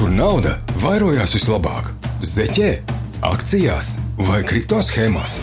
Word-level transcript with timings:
kur 0.00 0.08
nauda 0.08 0.54
vairojās 0.80 1.34
vislabāk- 1.36 1.90
zeķē, 2.34 2.68
akcijās 3.20 3.98
vai 4.16 4.38
kripto 4.48 4.78
schēmās. 4.80 5.34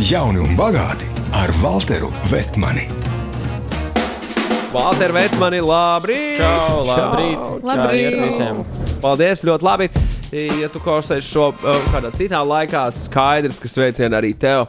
Jauni 0.00 0.40
un 0.40 0.56
bagāti 0.56 1.04
ar 1.36 1.52
Walteru 1.60 2.08
Vestmani. 2.30 2.86
Valter 4.72 5.12
Vestmani, 5.12 5.60
labrīt! 5.60 6.38
Čau, 6.40 6.86
labrīt! 6.88 7.36
Čau, 7.36 7.60
Labrīt! 7.60 8.16
čau. 8.16 8.24
visiem! 8.24 8.64
Paldies, 9.02 9.44
ļoti 9.44 9.62
labi. 9.62 9.90
Ja 10.62 10.68
tu 10.72 10.80
klausīsies 10.80 11.28
šo 11.28 11.52
uh, 11.52 11.84
kādā 11.92 12.08
citā 12.16 12.40
laikā, 12.40 12.88
skaidrs, 12.96 13.60
ka 13.60 13.68
sveicieni 13.68 14.16
arī 14.16 14.32
tev. 14.32 14.68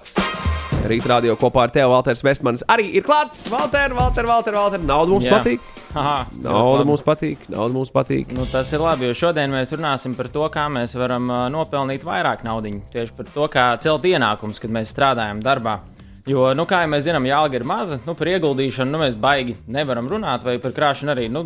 Rīt 0.84 1.06
radio 1.08 1.38
kopā 1.40 1.62
ar 1.64 1.72
tevi, 1.72 1.88
Valters 1.88 2.20
Vestmanis, 2.26 2.64
arī 2.68 2.90
ir 2.98 3.06
klāts. 3.06 3.46
Valter, 3.52 3.94
Valter, 3.96 4.28
Valter, 4.28 4.56
Valter. 4.58 4.82
Nauda 4.84 5.14
mums 5.14 5.28
Jā. 5.30 5.38
patīk. 5.38 5.70
Aha, 6.00 6.16
Nauda 6.44 6.84
mums 6.88 7.04
patīk. 7.06 7.46
Nauda 7.54 7.72
mums 7.78 7.94
patīk. 7.94 8.34
Nu, 8.36 8.44
tas 8.52 8.68
ir 8.76 8.84
labi, 8.84 9.08
jo 9.08 9.16
šodien 9.16 9.54
mēs 9.56 9.72
runāsim 9.72 10.18
par 10.18 10.28
to, 10.34 10.44
kā 10.52 10.66
mēs 10.74 10.98
varam 11.00 11.32
uh, 11.32 11.46
nopelnīt 11.54 12.04
vairāk 12.04 12.44
naudas. 12.44 12.82
Tieši 12.92 13.16
par 13.16 13.32
to, 13.32 13.48
kā 13.54 13.70
celt 13.86 14.10
ienākumus, 14.12 14.60
kad 14.60 14.76
mēs 14.76 14.92
strādājam 14.92 15.40
darbā. 15.46 15.78
Jo, 16.28 16.50
nu, 16.56 16.68
kā 16.68 16.84
jau 16.84 16.92
mēs 16.92 17.08
zinām, 17.08 17.32
jāga 17.32 17.62
ir 17.62 17.68
maza, 17.68 18.02
nu, 18.04 18.16
par 18.20 18.34
ieguldīšanu 18.36 18.92
nu, 18.92 19.04
mēs 19.06 19.16
baigi 19.20 19.56
nevaram 19.72 20.12
runāt, 20.12 20.44
vai 20.44 20.60
par 20.64 20.76
krāšanu 20.76 21.16
arī. 21.16 21.30
Nu, 21.32 21.46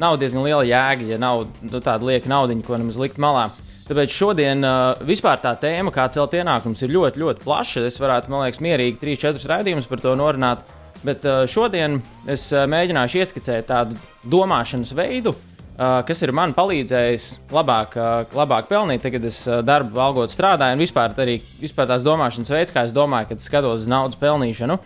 nav 0.00 0.16
diezgan 0.20 0.48
liela 0.48 0.64
jēga, 0.64 1.12
ja 1.12 1.20
nav 1.20 1.44
nu, 1.60 1.76
tāda 1.76 2.08
lieka 2.08 2.28
naudiņa, 2.32 2.64
ko 2.64 2.80
nemaz 2.80 3.00
likt 3.00 3.20
malā. 3.20 3.50
Tāpēc 3.88 4.12
šodien 4.12 4.60
uh, 4.68 4.98
vispār 5.08 5.40
tā 5.40 5.54
tēma, 5.56 5.88
kā 5.94 6.04
celt 6.12 6.34
ienākumus, 6.36 6.82
ir 6.84 6.92
ļoti, 6.92 7.22
ļoti 7.22 7.40
plaša. 7.40 7.86
Es 7.88 7.96
varētu, 7.96 8.28
man 8.28 8.44
liekas, 8.44 8.60
mierīgi 8.60 9.00
3-4 9.00 9.48
raidījumus 9.48 9.88
par 9.88 10.02
to 10.02 10.12
norunāt. 10.18 10.66
Bet 11.06 11.24
uh, 11.24 11.46
šodien 11.48 12.02
es 12.28 12.50
uh, 12.52 12.66
mēģināšu 12.68 13.22
ieskicēt 13.22 13.70
tādu 13.70 13.96
domāšanas 14.28 14.92
veidu, 14.98 15.32
uh, 15.32 16.02
kas 16.04 16.20
ir 16.20 16.34
man 16.36 16.52
palīdzējis 16.58 17.30
labāk, 17.54 17.96
uh, 17.96 18.36
labāk 18.36 18.68
pelnīt, 18.68 19.06
tagad 19.06 19.24
es 19.30 19.40
uh, 19.48 19.62
darbu 19.64 20.04
algot 20.04 20.36
strādāju, 20.36 20.76
un 20.76 20.84
vispār, 20.84 21.16
arī, 21.24 21.38
vispār 21.62 21.88
tās 21.88 22.04
domāšanas 22.04 22.52
veids, 22.52 22.74
kā 22.76 22.84
es 22.84 22.92
domāju, 22.92 23.30
kad 23.32 23.44
skatos 23.46 23.86
uz 23.86 23.88
naudas 23.88 24.20
pelnīšanu. 24.20 24.76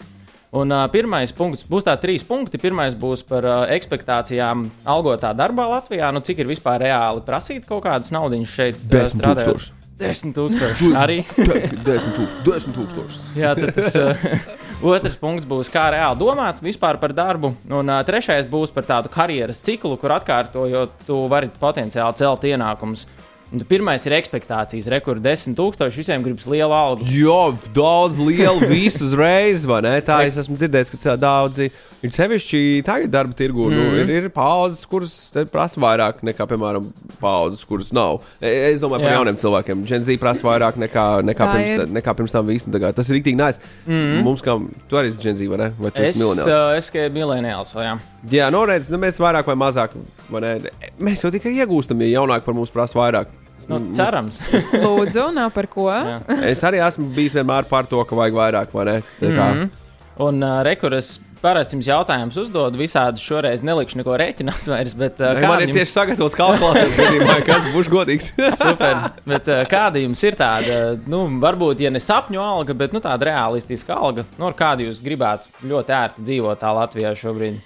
Un, 0.53 0.69
uh, 0.69 0.84
pirmais 0.92 1.31
punkts 1.33 1.64
būs 1.64 1.86
tā 1.86 1.95
trīs 1.97 2.20
punkti. 2.28 2.58
Pirmais 2.61 2.92
būs 2.98 3.22
par 3.25 3.47
uh, 3.48 3.61
expectācijām 3.72 4.67
algotā 4.84 5.31
darbā 5.36 5.64
Latvijā. 5.70 6.11
Nu, 6.12 6.20
cik 6.20 6.42
ir 6.44 6.50
vispār 6.50 6.83
reāli 6.84 7.22
prasīt 7.25 7.64
kaut 7.69 7.86
kādas 7.86 8.12
naudas 8.12 8.50
šeit? 8.53 8.77
uh, 8.84 8.91
Desmit 8.92 9.25
strādājot? 9.25 9.48
tūkstoši. 9.56 9.78
Desmit 10.03 10.36
tūkstoši. 10.36 10.91
Arī. 10.98 11.17
Desmit 11.89 12.19
tūk- 12.19 12.36
desmit 12.50 12.77
tūkstoši. 12.77 13.22
Jā, 13.41 13.55
tad 13.56 13.72
tas 13.78 13.97
uh, 13.97 14.28
otrs 14.92 15.17
punkts 15.20 15.48
būs, 15.48 15.70
kā 15.72 15.86
reāli 15.94 16.20
domāt 16.20 16.61
vispār 16.64 17.00
par 17.00 17.14
darbu. 17.16 17.55
Un 17.72 17.89
uh, 17.92 18.03
trešais 18.05 18.44
būs 18.50 18.75
par 18.77 18.84
tādu 18.89 19.12
karjeras 19.14 19.62
ciklu, 19.64 19.97
kur 20.00 20.12
atkārtojot, 20.19 20.98
tu 21.09 21.22
vari 21.33 21.48
potenciāli 21.61 22.19
celt 22.20 22.44
ienākumus. 22.53 23.06
Tad 23.53 23.67
Pirmais 23.69 24.00
ir 24.08 24.12
expectācijas, 24.17 24.86
rekords 24.89 25.20
10,000. 25.20 25.92
Visiem 26.00 26.22
gribas 26.25 26.47
lielu 26.48 26.72
algu. 26.72 27.05
Jo, 27.12 27.53
daudz 27.77 28.17
lielu 28.17 28.64
visu 28.70 29.05
uzreiz? 29.05 29.67
Tā 29.67 30.22
es 30.25 30.39
esmu 30.41 30.56
dzirdējis, 30.56 30.91
ka 30.94 31.17
daudzi 31.20 31.67
ir 32.03 32.11
sevišķi 32.17 32.62
tagad 32.86 33.11
darba 33.12 33.36
tirgu. 33.36 33.67
Mm. 33.69 33.77
Nu, 33.77 33.83
Mhm. 33.91 33.98
ir, 34.00 34.22
ir 34.25 34.28
paudzes, 34.31 34.86
kuras 34.89 35.31
prasa 35.53 35.77
vairāk 35.81 36.22
nekā, 36.25 36.47
piemēram, 36.48 36.89
paudzes, 37.20 37.64
kuras 37.69 37.92
nav. 37.92 38.22
E- 38.41 38.72
Es 38.72 38.81
domāju 38.81 39.03
par 39.05 39.11
Jā. 39.12 39.19
jauniem 39.20 39.36
cilvēkiem. 39.36 39.84
Gen 39.84 40.03
Z 40.05 40.16
prasa 40.19 40.41
vairāk 40.48 40.78
nekā, 40.81 41.20
nekā, 41.22 41.44
Tā 41.44 41.53
pirms, 41.53 41.70
ir. 41.77 41.87
nekā 42.00 42.16
pirms 42.16 42.33
tam 42.33 42.47
visam. 42.47 42.72
Tas 42.94 43.11
ir 43.11 43.20
rīktīgi 43.20 43.37
nice. 43.37 43.61
Mm. 43.87 44.22
Mums, 44.25 44.41
kā 44.41 44.56
tu 44.89 44.97
arī 44.97 45.09
esi 45.12 45.19
Gen 45.20 45.37
Z, 45.37 45.47
vai 45.48 45.59
ne? 45.59 45.72
Vai 45.78 45.91
tu. 45.91 46.00
Es, 46.00 46.16
esi 46.16 46.25
miljonārs? 46.25 46.47
uh, 46.48 46.77
es 46.77 46.91
esmu 46.91 47.12
mileniāls. 47.12 47.75
vai 47.75 47.84
Jā, 47.84 47.98
Jā, 48.31 48.50
nu, 48.50 48.64
redz, 48.64 48.89
nu, 48.89 48.97
mēs 48.97 49.19
vairāk 49.20 49.44
vai 49.44 49.55
mazāk, 49.56 49.91
vai? 50.31 50.59
Mēs 50.98 51.22
jau 51.22 51.31
tikai 51.31 51.53
iegūstam, 51.61 52.00
ja 52.00 52.20
jaunāki 52.20 52.44
par 52.44 52.55
mums 52.55 52.70
prasa 52.70 52.94
vairāk. 52.98 53.27
Nu, 53.70 53.80
cerams. 53.96 54.41
Lūdzu, 54.84 55.28
nav 55.36 55.52
par 55.55 55.68
ko. 55.70 55.91
Jā. 55.92 56.18
Es 56.48 56.64
arī 56.66 56.82
esmu 56.82 57.10
bijis 57.14 57.36
vienmēr 57.38 57.69
par 57.70 57.86
to, 57.91 58.02
ka 58.08 58.19
vajag 58.19 58.38
vairāk, 58.41 58.74
vai 58.74 58.88
ne? 58.88 58.98
Tā 59.20 59.30
kā, 59.30 59.53
mm 59.53 59.62
Mhm. 59.62 59.78
Un 60.22 60.42
uh, 60.44 60.59
rekords 60.60 61.14
parasti 61.42 61.72
jums 61.75 61.87
jautājumus 61.88 62.37
uzdod. 62.38 62.76
Visādi 62.76 63.19
šoreiz 63.19 63.62
nelikšu 63.64 63.97
neko 63.98 64.14
rēķināt 64.20 64.69
vairs. 64.69 64.92
Bet, 64.98 65.16
uh, 65.25 65.32
Man 65.41 65.64
ir 65.64 65.72
kāda 65.72 65.78
tieši 65.78 65.91
sagatavots 65.91 66.37
kalkulators, 66.38 66.92
gadījumā, 66.98 67.38
kas 67.48 67.64
būs 67.72 67.88
godīgs. 67.91 68.28
Super. 68.60 69.09
Bet, 69.26 69.48
uh, 69.48 69.64
kāda 69.72 70.03
jums 70.04 70.22
ir 70.28 70.37
tāda, 70.38 70.78
nu, 71.08 71.25
varbūt, 71.42 71.81
ja 71.82 71.91
ne 71.91 72.03
sapņu 72.04 72.44
alga, 72.44 72.76
bet 72.76 72.92
nu, 72.92 73.00
tāda 73.03 73.31
realistiska 73.32 73.97
alga, 73.97 74.26
nu, 74.37 74.47
ar 74.50 74.58
kādu 74.58 74.87
jūs 74.87 75.00
gribētu 75.03 75.48
ļoti 75.72 75.97
ērti 76.03 76.28
dzīvot 76.28 76.60
tā 76.62 76.76
Latvijā 76.76 77.16
šobrīd? 77.19 77.62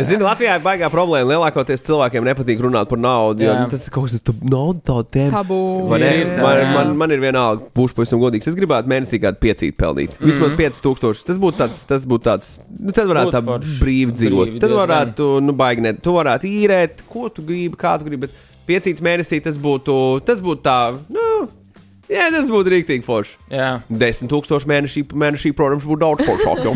Es 0.00 0.08
zinu, 0.08 0.24
Latvijā 0.24 0.54
ir 0.56 0.62
baigā 0.64 0.88
problēma. 0.88 1.28
Lielākoties 1.34 1.82
cilvēkiem 1.84 2.24
nepatīk 2.24 2.62
runāt 2.64 2.88
par 2.88 3.00
naudu. 3.00 3.44
Jo, 3.44 3.56
nu, 3.60 3.66
tas 3.68 3.82
ir 3.84 3.92
kaut 3.92 4.06
kas 4.08 4.22
tāds, 4.24 4.44
nauda 4.48 4.80
tāda 4.88 5.04
tēma. 5.18 5.32
Tabu. 5.34 5.58
Vai 5.90 5.98
ne? 6.00 6.12
Ir 6.22 6.30
man, 6.38 6.60
man, 6.72 6.92
man 7.02 7.12
ir 7.12 7.20
vienalga, 7.20 7.66
būšu 7.76 7.98
pavisam 7.98 8.22
godīgs. 8.22 8.48
Es 8.48 8.56
gribētu 8.56 8.88
mēnesī 8.88 9.20
kādu 9.20 9.42
piecīti 9.42 9.76
pelnīt. 9.76 10.14
Mhm. 10.16 10.30
Vismaz 10.30 10.56
5000. 10.56 11.26
Tas 11.28 11.40
būtu 11.42 11.60
tāds, 11.60 11.82
tas 11.90 12.06
būtu 12.08 12.28
tāds, 12.30 12.54
nu, 12.72 12.94
tad 12.96 13.10
varētu 13.10 13.36
tā 13.36 13.42
brīvi 13.82 14.16
dzīvot. 14.16 14.54
Brīvi 14.54 14.64
Tad 14.64 14.72
varētu, 14.78 15.28
nu, 15.44 15.56
baigi 15.60 15.84
ne, 15.84 15.92
tu 16.00 16.16
varētu 16.16 16.48
īrēt, 16.48 17.04
ko 17.12 17.28
tu 17.28 17.44
gribi, 17.44 17.76
kā 17.76 17.98
tu 18.00 18.08
gribi. 18.08 18.30
Bet 18.30 18.48
piecīts 18.68 19.04
mēnesī 19.04 19.42
tas 19.44 19.60
būtu, 19.60 19.94
tas 20.24 20.40
būtu 20.40 20.64
tā, 20.64 20.78
nu, 21.12 21.21
jā, 22.12 22.26
tas 22.34 22.48
būtu 22.52 22.72
rīktīgi 22.76 23.04
forši. 23.06 23.34
Jā, 23.52 23.70
10,000 23.88 24.68
mēnesī, 24.70 25.02
mēnesī, 25.24 25.52
protams, 25.56 25.86
būtu 25.88 26.02
daudz 26.04 26.26
foršāk. 26.28 26.62
jo. 26.66 26.72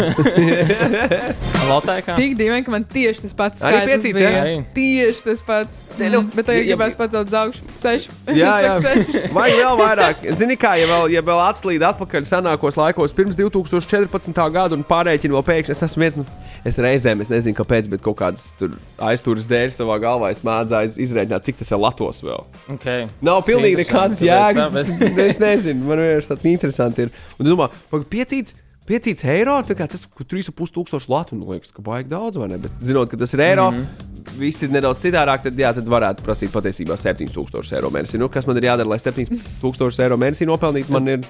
Lotē 1.70 1.96
kā? 2.06 2.14
Tik 2.18 2.36
dīvaini, 2.38 2.64
ka 2.66 2.72
man 2.74 2.84
tieši 2.86 3.24
tas 3.26 3.34
pats 3.36 3.64
Arī 3.66 3.80
piecīts, 3.90 4.16
bija. 4.16 4.30
Arī. 4.42 4.54
Tieši 4.76 5.24
tas 5.26 5.42
pats. 5.46 5.80
Ne, 5.98 6.10
nu, 6.12 6.22
Bet 6.34 6.46
tagad 6.48 6.62
ja- 6.62 6.68
gribēs 6.76 6.96
pacelt 6.98 7.30
uz 7.30 7.36
augšu. 7.40 7.64
Seši. 7.78 8.12
Jā, 8.40 8.52
Es 8.56 8.86
jā. 8.86 9.22
Vajag 9.36 9.58
vēl 9.60 9.80
vairāk. 9.80 10.22
Zini, 10.38 10.56
kā 10.60 10.74
ja 10.80 10.86
vēl, 10.90 11.10
ja 11.16 11.22
vēl 11.26 11.40
atslīd 11.48 11.82
atpakaļ 11.86 12.26
senākos 12.28 12.78
laikos, 12.78 13.14
pirms 13.16 13.36
2014. 13.38 14.42
gada 14.54 14.76
un 14.78 14.84
pārreķinu 14.86 15.36
vēl 15.38 15.46
pēkšņi. 15.50 15.74
Es 15.76 15.82
esmu 15.88 16.04
viens 16.06 16.18
no. 16.20 16.26
Es 16.66 16.78
reizēm, 16.82 17.20
es 17.22 17.30
nezinu, 17.30 17.54
kāpēc, 17.58 17.86
bet 17.92 18.02
kaut 18.02 18.16
kādas 18.18 18.48
tur 18.58 18.72
aizturas 19.06 19.44
dēļ 19.50 19.70
savā 19.74 19.98
galvā 20.02 20.32
es 20.34 20.40
mēdzēju 20.46 20.96
izrēķināt, 21.04 21.44
cik 21.46 21.60
tas 21.60 21.70
ir 21.70 21.78
Latvijas 21.82 22.22
vēl. 22.26 22.42
Okay. 22.74 23.04
Nav 23.26 23.42
pilnīgi 23.46 23.84
nekādas 23.84 24.22
jēgas. 24.26 24.90
Es 25.26 25.40
nezinu, 25.42 25.86
man 25.88 26.02
vienkārši 26.04 26.32
tāds 26.32 26.46
interesants 26.52 27.02
ir. 27.02 27.12
Un 27.40 27.52
domā, 27.52 27.70
piecīts. 28.12 28.56
5 28.86 29.24
eiro, 29.26 29.56
tas 29.66 30.04
ir 30.06 30.26
3,5 30.30 30.70
tūkstoši 30.76 31.10
latu. 31.10 31.34
Man 31.34 31.56
liekas, 31.56 31.72
ka 31.74 31.82
baigi 31.82 32.12
daudz, 32.12 32.38
vai 32.38 32.46
ne? 32.52 32.60
Bet 32.62 32.76
zinot, 32.86 33.10
ka 33.10 33.18
tas 33.18 33.34
ir 33.34 33.42
eiro, 33.42 33.64
mm 33.72 33.80
-hmm. 33.82 34.36
viss 34.38 34.62
ir 34.62 34.70
nedaudz 34.70 35.02
citādāk, 35.02 35.42
tad, 35.42 35.58
jā, 35.58 35.74
tad 35.74 35.88
varētu 35.90 36.22
prasīt 36.22 36.54
patiesībā 36.54 36.94
7000 36.94 37.74
eiro 37.74 37.90
mēnesī. 37.90 38.18
Nu, 38.18 38.28
kas 38.28 38.46
man 38.46 38.56
ir 38.56 38.62
jādara, 38.62 38.88
lai 38.88 38.98
7000 38.98 40.02
eiro 40.04 40.16
mēnesī 40.16 40.46
nopelnītu? 40.46 40.90
Man 40.90 41.08
ir 41.08 41.20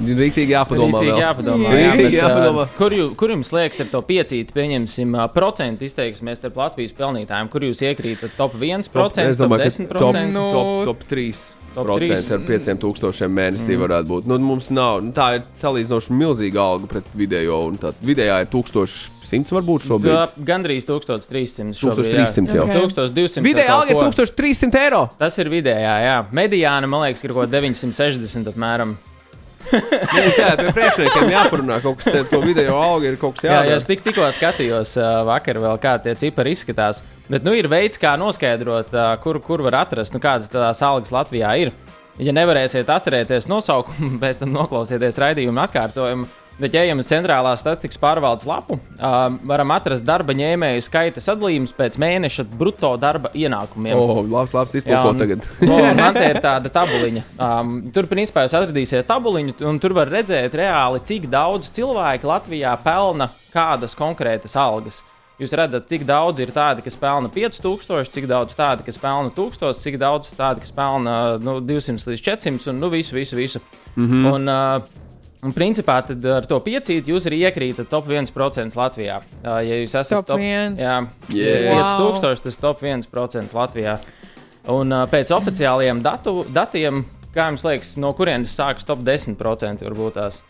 rīktīgi 0.00 0.54
jāpadomā. 0.54 1.00
Rītīgi 1.00 1.12
vēl. 1.12 1.20
jāpadomā. 1.20 1.68
Jā, 1.68 1.92
rītīgi 1.92 2.02
bet, 2.02 2.22
jāpadomā. 2.22 2.62
uh, 2.62 2.76
kur, 2.78 2.92
jū, 2.92 3.14
kur 3.16 3.30
jums 3.30 3.52
liekas, 3.52 3.80
ar 3.80 3.86
to 3.86 4.02
piecīti, 4.02 4.54
pieņemsim, 4.54 5.14
uh, 5.14 5.26
procentu 5.34 5.84
izteiksimies 5.84 6.38
starp 6.38 6.56
Latvijas 6.56 6.92
pelnītājiem? 6.92 7.50
Kur 7.52 7.60
jūs 7.60 7.82
iekrītat 7.82 8.36
top 8.36 8.54
1%, 8.54 8.88
top, 8.92 9.18
Es 9.18 9.36
top 9.36 9.48
domāju, 9.48 9.58
ka 9.58 9.64
10%? 9.66 9.98
top, 9.98 10.14
Nu, 10.30 10.50
top, 10.52 10.84
top 10.84 11.08
3. 11.10 11.54
Procents 11.74 12.30
ar 12.34 12.42
5000 12.46 13.30
mēnesī 13.30 13.76
mm. 13.76 13.82
varētu 13.84 14.10
būt. 14.10 14.28
Nu, 14.30 14.38
mums 14.42 14.70
nav, 14.74 15.00
nu, 15.04 15.12
tā 15.14 15.28
ir 15.38 15.44
salīdzinoši 15.60 16.16
milzīga 16.18 16.64
alga 16.64 16.90
pret 16.90 17.12
vidējo. 17.16 17.60
un 17.70 17.78
Tā 17.80 17.92
vidējā 18.04 18.40
ir 18.44 18.50
1100 18.52 19.54
varbūt 19.56 19.86
šobrīd. 19.86 20.10
Jā, 20.10 20.24
Gandrīz 20.50 20.88
1300. 20.88 21.76
šobrīd, 21.78 22.10
1300 22.10 22.58
jau. 22.58 22.66
Ok. 22.66 22.96
1200. 22.96 23.46
Vidējā 23.46 23.76
alga 23.76 23.94
ir 23.94 24.00
kaut 24.00 24.18
ko. 24.18 24.26
1300 24.26 24.82
eiro. 24.82 25.04
Tas 25.20 25.38
ir 25.42 25.52
vidējā, 25.52 25.94
jā. 26.06 26.18
Mediāna, 26.36 26.90
man 26.90 27.06
liekas, 27.06 27.22
ir 27.24 27.36
kaut 27.36 27.46
ko 27.46 27.52
960 27.54 28.50
apmēram. 28.54 28.98
Mums 30.14 30.38
jā, 30.40 30.48
pie 30.58 30.72
priekšniekiem 30.74 31.30
jāparunā 31.34 31.78
kaut 31.84 32.00
kas 32.00 32.08
tāds, 32.10 32.30
to 32.32 32.40
video 32.42 32.78
alga 32.80 33.10
ir 33.10 33.18
kaut 33.20 33.36
kas 33.36 33.44
Jā, 33.46 33.52
jā, 33.52 33.58
jādara. 33.60 33.76
es 33.76 33.86
tik, 33.88 34.02
tikko 34.06 34.26
skatījos 34.34 34.94
uh, 34.98 35.20
vakar, 35.28 35.60
vēl, 35.62 35.78
kā 35.82 35.94
tie 36.02 36.16
cipari 36.18 36.54
izskatās. 36.56 37.02
Bet 37.30 37.46
nu, 37.46 37.54
ir 37.54 37.68
veids, 37.70 38.00
kā 38.00 38.16
noskaidrot, 38.20 38.94
uh, 38.96 39.12
kur, 39.22 39.38
kur 39.44 39.62
var 39.66 39.82
atrast, 39.84 40.16
nu, 40.16 40.22
kādas 40.22 40.50
tās 40.50 40.82
algas 40.86 41.12
Latvijā 41.14 41.52
ir. 41.66 41.74
Ja 42.20 42.34
nevarēsiet 42.36 42.90
atcerēties 42.90 43.46
nosaukumu, 43.48 44.16
pēc 44.22 44.42
tam 44.42 44.56
noklausieties 44.56 45.20
raidījumu 45.22 45.62
atkārtojumu. 45.68 46.28
Bet, 46.60 46.74
ja 46.76 46.82
ejam 46.84 47.00
uz 47.00 47.08
centrālās 47.08 47.62
statistikas 47.62 47.96
pārvaldes 48.00 48.44
lapu, 48.48 48.76
uh, 48.76 49.18
varam 49.48 49.72
atrast 49.72 50.04
darba 50.04 50.34
ņēmēju 50.36 50.84
skaita 50.84 51.22
sadalījumus 51.24 51.72
pēc 51.76 51.96
mēneša 52.02 52.44
brutto 52.52 52.90
darba 53.00 53.30
ienākumiem. 53.32 53.96
O, 53.96 54.20
labs, 54.28 54.52
labs 54.52 54.76
iztulko 54.76 55.14
tagad. 55.16 55.46
o, 55.64 55.78
man 55.96 56.18
te 56.18 56.26
ir 56.28 56.40
tāda 56.44 56.72
tabuliņa. 56.74 57.24
Um, 57.40 57.76
tur, 57.94 58.10
principā, 58.10 58.44
jūs 58.44 58.58
atradīsiet 58.60 59.08
tabuliņu, 59.08 59.56
un 59.70 59.80
tur 59.80 59.96
var 59.96 60.12
redzēt 60.12 60.58
reāli, 60.60 61.00
cik 61.08 61.30
daudz 61.32 61.72
cilvēku 61.76 62.28
Latvijā 62.28 62.74
pelna 62.84 63.30
kādas 63.54 63.96
konkrētas 63.96 64.58
algas. 64.60 65.00
Jūs 65.40 65.56
redzat, 65.56 65.86
cik 65.88 66.04
daudz 66.04 66.42
ir 66.44 66.50
tādi, 66.52 66.84
kas 66.84 66.98
pelna 67.00 67.30
5000, 67.32 68.12
cik 68.12 68.26
daudz 68.28 68.52
tādi, 68.58 68.84
kas 68.84 69.00
pelna 69.00 69.32
1000, 69.32 69.72
cik 69.80 69.96
daudz 70.02 70.34
tādi, 70.36 70.60
kas 70.60 70.74
pelna 70.76 71.14
nu, 71.40 71.56
200 71.64 72.12
līdz 72.12 72.24
400 72.26 72.74
un 72.74 72.82
nu, 72.84 72.90
visu, 72.92 73.16
visu. 73.16 73.38
visu. 73.38 73.62
Mm. 73.94 74.10
-hmm. 74.10 74.34
un, 74.34 74.48
uh, 74.52 74.99
Un, 75.40 75.54
principā, 75.56 75.94
tad 76.04 76.24
ar 76.28 76.44
to 76.44 76.58
piecīti 76.60 77.14
jūs 77.14 77.24
arī 77.30 77.38
iekrītat 77.48 77.88
top 77.88 78.10
1% 78.12 78.76
Latvijā. 78.76 79.20
Ja 79.44 79.60
jūs 79.62 79.94
esat 79.96 80.26
Top 80.28 80.36
viens. 80.38 80.76
jā, 80.80 80.98
Yeah. 81.32 81.78
Wow. 81.78 82.12
5000, 82.20 82.42
tas 82.44 82.56
top 82.60 82.82
1% 82.84 83.54
Latvijā. 83.56 83.98
Un 84.68 84.92
pēc 85.08 85.32
oficiālajiem 85.32 86.02
datu, 86.04 86.42
datiem, 86.52 87.04
kā 87.32 87.46
jums 87.48 87.64
liekas, 87.64 87.94
no 88.02 88.12
kurienes 88.12 88.52
sākas 88.52 88.84
top 88.84 89.00
10% 89.06 89.80
varbūt 89.88 90.18
tās? 90.20 90.42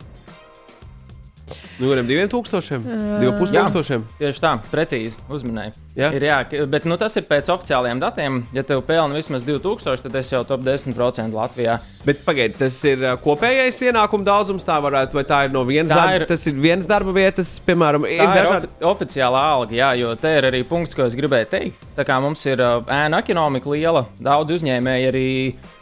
Nu, 1.80 1.88
kuriem 1.88 2.04
diviem 2.06 2.28
tūkstošiem? 2.28 2.82
Divu 3.22 3.32
pustūkstošiem? 3.40 4.02
Tieši 4.18 4.42
tā, 4.42 4.50
precīzi 4.70 5.16
uzminēji. 5.32 5.72
Jā. 5.96 6.10
Ir, 6.12 6.26
jā, 6.28 6.36
bet 6.68 6.84
nu, 6.84 6.98
tas 7.00 7.16
ir 7.16 7.24
pēc 7.28 7.48
oficiālajiem 7.54 8.02
datiem. 8.02 8.36
Ja 8.52 8.62
tev 8.68 8.82
pelna 8.84 9.16
vismaz 9.16 9.42
2000, 9.46 10.04
tad 10.04 10.18
es 10.20 10.28
jau 10.30 10.42
top 10.44 10.60
10% 10.66 11.32
Latvijā. 11.32 11.78
Bet 12.04 12.20
pagaidiet, 12.26 12.58
tas 12.60 12.76
ir 12.88 13.02
kopējais 13.24 13.80
ienākuma 13.88 14.28
daudzums. 14.28 14.64
Tā 14.68 14.76
varētu, 14.84 15.16
vai 15.18 15.24
tā 15.24 15.40
ir 15.48 15.54
no 15.56 15.64
vienas 15.68 15.90
darba, 15.92 16.20
ir- 16.20 16.26
tas 16.28 16.46
ir 16.46 16.60
vienas 16.60 16.86
darba 16.88 17.12
vietas, 17.16 17.56
piemēram, 17.64 18.04
ir 18.06 18.20
ir 18.20 18.28
dažādi. 18.36 18.68
ofi 18.80 19.00
oficiālā 19.00 19.40
alga, 19.56 19.72
jā, 19.72 19.90
jo 19.98 20.14
te 20.20 20.36
ir 20.36 20.44
arī 20.52 20.62
punkts, 20.68 20.94
ko 20.94 21.06
es 21.08 21.16
gribēju 21.16 21.48
teikt. 21.48 21.80
Tā 21.96 22.04
kā 22.04 22.20
mums 22.20 22.44
ir 22.46 22.58
ēna 22.60 23.22
ekonomika 23.24 23.70
liela, 23.72 24.04
daudz 24.20 24.52
uzņēmēji 24.60 25.08
arī 25.08 25.26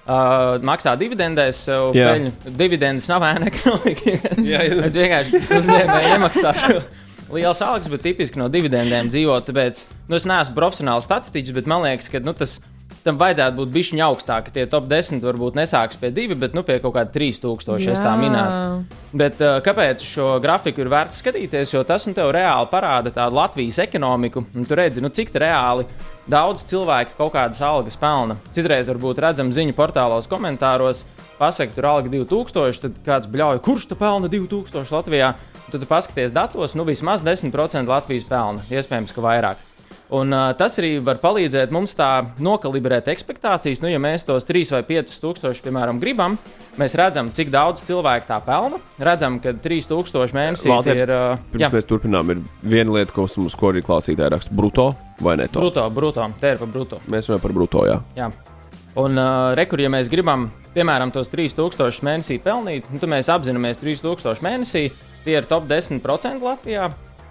uh, 0.08 0.56
maksā 0.64 0.94
dividendēs. 1.00 1.64
Jā. 1.68 2.14
peļņu. 2.14 2.32
Dividendes 2.58 3.08
nav 3.10 3.26
ēna 3.28 3.50
ekonomika. 3.52 4.16
Jā, 4.42 4.64
jā. 4.64 4.88
Vienkārši 4.94 5.42
uzņēmēji 5.60 6.14
nemaksā 6.14 6.54
sev 6.56 6.82
liels 7.34 7.60
algas, 7.64 7.90
bet 7.92 8.04
tipiski 8.06 8.40
no 8.40 8.48
dividendēm 8.52 9.12
dzīvo. 9.12 9.38
Tāpēc 9.46 9.84
nu, 10.08 10.18
es 10.18 10.26
neesmu 10.28 10.56
profesionāls 10.56 11.08
statistiķis, 11.08 11.56
bet 11.60 11.70
man 11.70 11.84
liekas, 11.86 12.10
ka 12.12 12.22
nu, 12.24 12.36
tas. 12.36 12.58
Tam 13.04 13.18
vajadzētu 13.20 13.56
būt 13.60 13.70
bišķiņa 13.74 14.06
augstāk. 14.08 14.50
Tie 14.54 14.64
top 14.70 14.88
10 14.90 15.22
varbūt 15.24 15.58
nesāks 15.58 15.98
pie 16.00 16.10
2, 16.14 16.36
bet 16.38 16.56
nu, 16.56 16.64
pie 16.66 16.78
kaut 16.82 16.96
kāda 16.96 17.12
3000, 17.14 17.78
ja 17.86 17.94
tā 17.98 18.14
minētu. 18.18 18.98
Bet 19.18 19.38
uh, 19.40 19.58
kāpēc 19.64 20.02
šo 20.04 20.34
grafiku 20.44 20.82
ir 20.82 20.90
vērts 20.92 21.22
skatīties? 21.22 21.72
Jo 21.72 21.84
tas 21.88 22.04
un 22.10 22.16
tev 22.16 22.32
reāli 22.34 22.68
parāda 22.72 23.12
tādu 23.14 23.38
Latvijas 23.38 23.80
ekonomiku. 23.86 24.44
Un 24.58 24.68
tu 24.68 24.78
redzi, 24.78 25.04
nu, 25.04 25.12
cik 25.14 25.32
reāli 25.38 25.86
daudz 26.28 26.66
cilvēku 26.68 27.16
kaut 27.20 27.32
kādas 27.36 27.62
algas 27.64 27.96
pelna. 28.00 28.36
Citreiz 28.56 28.90
varbūt 28.90 29.22
redzam 29.24 29.54
ziņu 29.54 29.76
portālos, 29.78 30.28
komentāros, 30.28 31.06
pasakot, 31.38 31.76
tur 31.78 31.88
alga 31.94 32.12
2000, 32.12 32.82
tad 32.84 33.00
kāds 33.06 33.32
bļauj, 33.32 33.62
kurš 33.64 33.88
tu 33.88 33.98
pelna 33.98 34.28
2000 34.32 34.92
Latvijā. 34.98 35.32
Tad 35.68 35.82
tu 35.84 35.88
paskaties 35.88 36.32
datos, 36.32 36.76
nu 36.76 36.84
vismaz 36.88 37.24
10% 37.24 37.88
Latvijas 37.88 38.28
pelna, 38.28 38.64
iespējams, 38.72 39.12
ka 39.16 39.24
vairāk. 39.24 39.67
Un, 40.08 40.32
uh, 40.32 40.54
tas 40.56 40.78
arī 40.80 40.94
var 41.04 41.18
palīdzēt 41.20 41.72
mums 41.74 41.92
tā 41.96 42.08
nokalibrēt 42.40 43.10
expectācijas. 43.12 43.82
Nu, 43.84 43.90
ja 43.92 44.00
mēs 44.00 44.24
tos 44.24 44.46
3 44.48 44.72
vai 44.72 44.80
5 44.88 45.18
tūkstošus, 45.20 45.60
piemēram, 45.66 45.98
gribam, 46.00 46.38
mēs 46.80 46.96
redzam, 46.96 47.28
cik 47.36 47.50
daudz 47.52 47.84
cilvēku 47.88 48.30
tā 48.30 48.38
pelna. 48.46 48.80
Redzam, 49.04 49.36
ka 49.44 49.52
3000 49.52 50.32
mēnesī 50.38 50.72
Valter, 50.72 51.02
ir 51.04 51.12
uh, 51.12 51.42
Pirms 51.52 51.66
jā, 51.66 51.70
mēs 51.76 51.88
turpinām, 51.90 52.32
ir 52.32 52.40
viena 52.64 52.96
lieta, 52.96 53.12
ko 53.12 53.28
mums 53.36 53.58
ko 53.58 53.74
arī 53.74 53.84
klausītāji 53.84 54.32
raksta. 54.32 54.56
Bruto 54.56 54.94
vai 55.20 55.36
neto? 55.42 55.60
bruto, 55.60 55.84
bruto, 55.92 56.30
te 56.40 56.54
ir 56.54 56.62
pa 56.62 56.70
bruto. 56.72 57.02
Mēs 57.12 57.28
runājam 57.28 57.44
par 57.44 57.56
bruto. 57.60 57.84
Jā. 57.90 58.00
Jā. 58.16 58.32
Un, 58.98 59.20
uh, 59.20 59.52
rekur, 59.60 59.84
ja 59.84 59.92
mēs 59.92 60.08
gribam, 60.08 60.48
piemēram, 60.72 61.12
tos 61.12 61.28
3000 61.30 62.00
mēnesī 62.08 62.40
pelnīt, 62.42 62.88
nu, 62.88 62.96
tad 62.98 63.12
mēs 63.12 63.28
apzināmies 63.30 63.84
3000 63.84 64.40
mēnesī, 64.42 64.88
tie 65.26 65.36
ir 65.36 65.46
top 65.46 65.68
10% 65.68 66.40
Latvijā. 66.48 66.88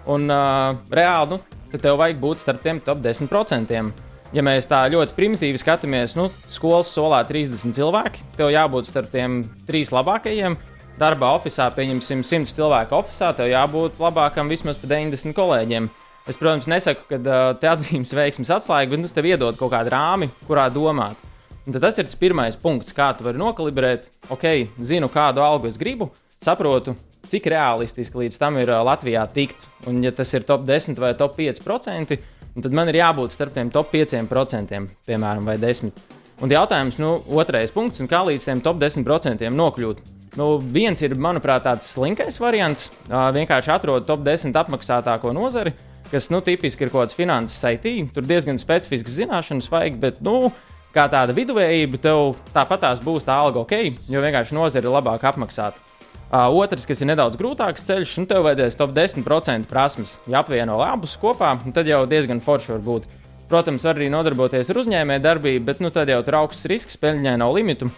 Un 0.08 0.30
uh, 0.30 0.78
reāli, 0.94 1.34
nu, 1.34 1.57
tad 1.72 1.84
tev 1.84 1.98
vajag 2.00 2.20
būt 2.22 2.42
starp 2.42 2.62
tiem 2.64 2.80
top 2.84 3.02
10%. 3.04 3.92
Ja 4.36 4.44
mēs 4.44 4.68
tā 4.68 4.82
ļoti 4.92 5.14
primitīvi 5.16 5.60
skatāmies, 5.60 6.12
nu, 6.18 6.26
skolas 6.52 6.90
solā 6.92 7.22
30 7.24 7.72
cilvēki, 7.76 8.26
tev 8.36 8.50
jābūt 8.52 8.90
starp 8.90 9.08
tiem 9.14 9.40
trīs 9.68 9.92
labākajiem. 9.94 10.58
Darbā 10.98 11.30
oficiālā, 11.38 11.72
pieņemsim, 11.76 12.24
100 12.26 12.56
cilvēku 12.58 12.96
oficiālā, 12.98 13.36
tev 13.38 13.48
jābūt 13.52 14.02
labākam 14.02 14.50
vismaz 14.50 14.80
pa 14.80 14.90
90 14.90 15.36
kolēģiem. 15.36 15.88
Es, 16.28 16.36
protams, 16.36 16.68
nesaku, 16.68 17.06
ka 17.08 17.40
te 17.56 17.70
atzīmes 17.70 18.12
veiksmes 18.12 18.50
atslēga, 18.52 18.92
bet 18.92 19.00
nu, 19.00 19.08
tev 19.08 19.30
iedod 19.30 19.56
kaut 19.56 19.72
kādu 19.72 19.94
rāmi, 19.94 20.28
kurā 20.44 20.66
domāt. 20.74 21.16
Un 21.64 21.72
tad 21.72 21.86
tas 21.86 21.96
ir 22.00 22.08
tas 22.08 22.18
pirmais 22.18 22.56
punkts, 22.60 22.92
kā 22.96 23.10
tu 23.16 23.24
vari 23.24 23.40
nokalibrēt. 23.40 24.10
Ok, 24.32 24.44
zinu, 24.80 25.08
kādu 25.12 25.40
algu 25.44 25.70
es 25.70 25.80
gribu, 25.80 26.10
saprotu, 26.44 26.98
cik 27.30 27.48
realistiski 27.52 28.24
līdz 28.24 28.38
tam 28.40 28.58
ir 28.60 28.72
Latvijā 28.86 29.24
tikt. 29.32 29.66
Un, 29.88 30.02
ja 30.04 30.12
tas 30.14 30.32
ir 30.34 30.46
top 30.48 30.66
10 30.68 30.98
vai 31.00 31.14
top 31.18 31.38
5%, 31.38 32.18
un 32.54 32.64
tad 32.64 32.76
man 32.76 32.90
ir 32.90 33.00
jābūt 33.00 33.34
starp 33.34 33.56
tiem 33.56 33.72
top 33.74 33.92
5%, 33.94 34.86
piemēram, 35.08 35.48
vai 35.48 35.58
10%. 35.60 36.16
Un 36.38 36.52
jautājums, 36.54 37.00
nu, 37.02 37.16
otrais 37.34 37.72
punkts, 37.74 37.98
un 37.98 38.06
kā 38.06 38.20
līdz 38.28 38.44
tiem 38.46 38.60
top 38.62 38.78
10% 38.78 39.48
nokļūt? 39.50 40.02
Nu, 40.38 40.52
viens 40.62 41.00
ir, 41.02 41.16
manuprāt, 41.18 41.64
tāds 41.64 41.88
slinkais 41.96 42.36
variants. 42.38 42.92
Vienkārši 43.10 43.72
atrod 43.74 44.06
top 44.06 44.22
10 44.22 44.54
apmaksātāko 44.60 45.32
nozari, 45.34 45.72
kas, 46.12 46.28
nu, 46.30 46.38
tipiski 46.46 46.86
ir 46.86 46.92
kaut 46.92 47.08
kāds 47.08 47.18
finanses 47.18 47.58
IT. 47.66 48.14
Tur 48.14 48.28
diezgan 48.28 48.60
specifisks 48.62 49.16
zināšanas 49.18 49.66
vajag, 49.72 49.98
bet, 50.04 50.22
nu, 50.22 50.52
kā 50.94 51.08
tāda 51.10 51.34
viduvējība, 51.34 51.98
tev 52.06 52.36
tāpat 52.54 52.86
tās 52.86 53.02
būs 53.02 53.26
tā 53.26 53.34
alga 53.34 53.64
ok, 53.64 53.74
jo 54.06 54.22
vienkārši 54.22 54.54
nozare 54.54 54.86
ir 54.86 54.94
labāk 54.94 55.26
apmaksāta. 55.32 55.82
Uh, 56.28 56.44
otrs, 56.60 56.84
kas 56.84 57.00
ir 57.00 57.08
nedaudz 57.08 57.38
grūtāks 57.40 57.86
ceļš, 57.88 58.10
nu, 58.20 58.28
tev 58.28 58.42
vajadzēs 58.44 58.76
top 58.76 58.90
10% 58.92 59.64
prasmes. 59.70 60.18
Ja 60.28 60.42
apvieno 60.42 60.76
abus 60.84 61.14
kopā, 61.16 61.54
nu, 61.64 61.72
tad 61.72 61.88
jau 61.88 62.02
diezgan 62.10 62.42
forši 62.44 62.74
var 62.74 62.82
būt. 62.84 63.06
Protams, 63.48 63.86
var 63.88 63.96
arī 63.96 64.10
nodarboties 64.12 64.68
ar 64.68 64.82
uzņēmēju 64.82 65.24
darbību, 65.24 65.64
bet 65.64 65.80
nu, 65.80 65.88
tad 65.88 66.12
jau 66.12 66.20
tur 66.26 66.36
augsts 66.42 66.68
risks, 66.68 67.00
peļņai 67.00 67.38
nav 67.40 67.54
limitu. 67.56 67.88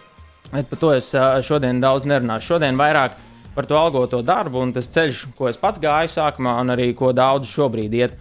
Bet 0.53 0.71
par 0.71 0.79
to 0.79 0.93
es 0.95 1.09
ā, 1.11 1.41
šodien 1.43 1.83
daudz 1.83 2.07
nerunāšu. 2.07 2.53
Šodien 2.53 2.79
vairāk 2.79 3.19
par 3.51 3.67
to 3.67 3.75
algoto 3.75 4.21
darbu 4.23 4.63
un 4.63 4.71
tas 4.75 4.87
ceļš, 4.95 5.25
ko 5.35 5.51
es 5.51 5.59
pats 5.59 5.83
gāju 5.83 6.15
sākumā, 6.15 6.55
un 6.63 6.71
arī 6.71 6.87
ko 6.95 7.11
daudz 7.15 7.51
šobrīd 7.51 7.99
iet. 7.99 8.15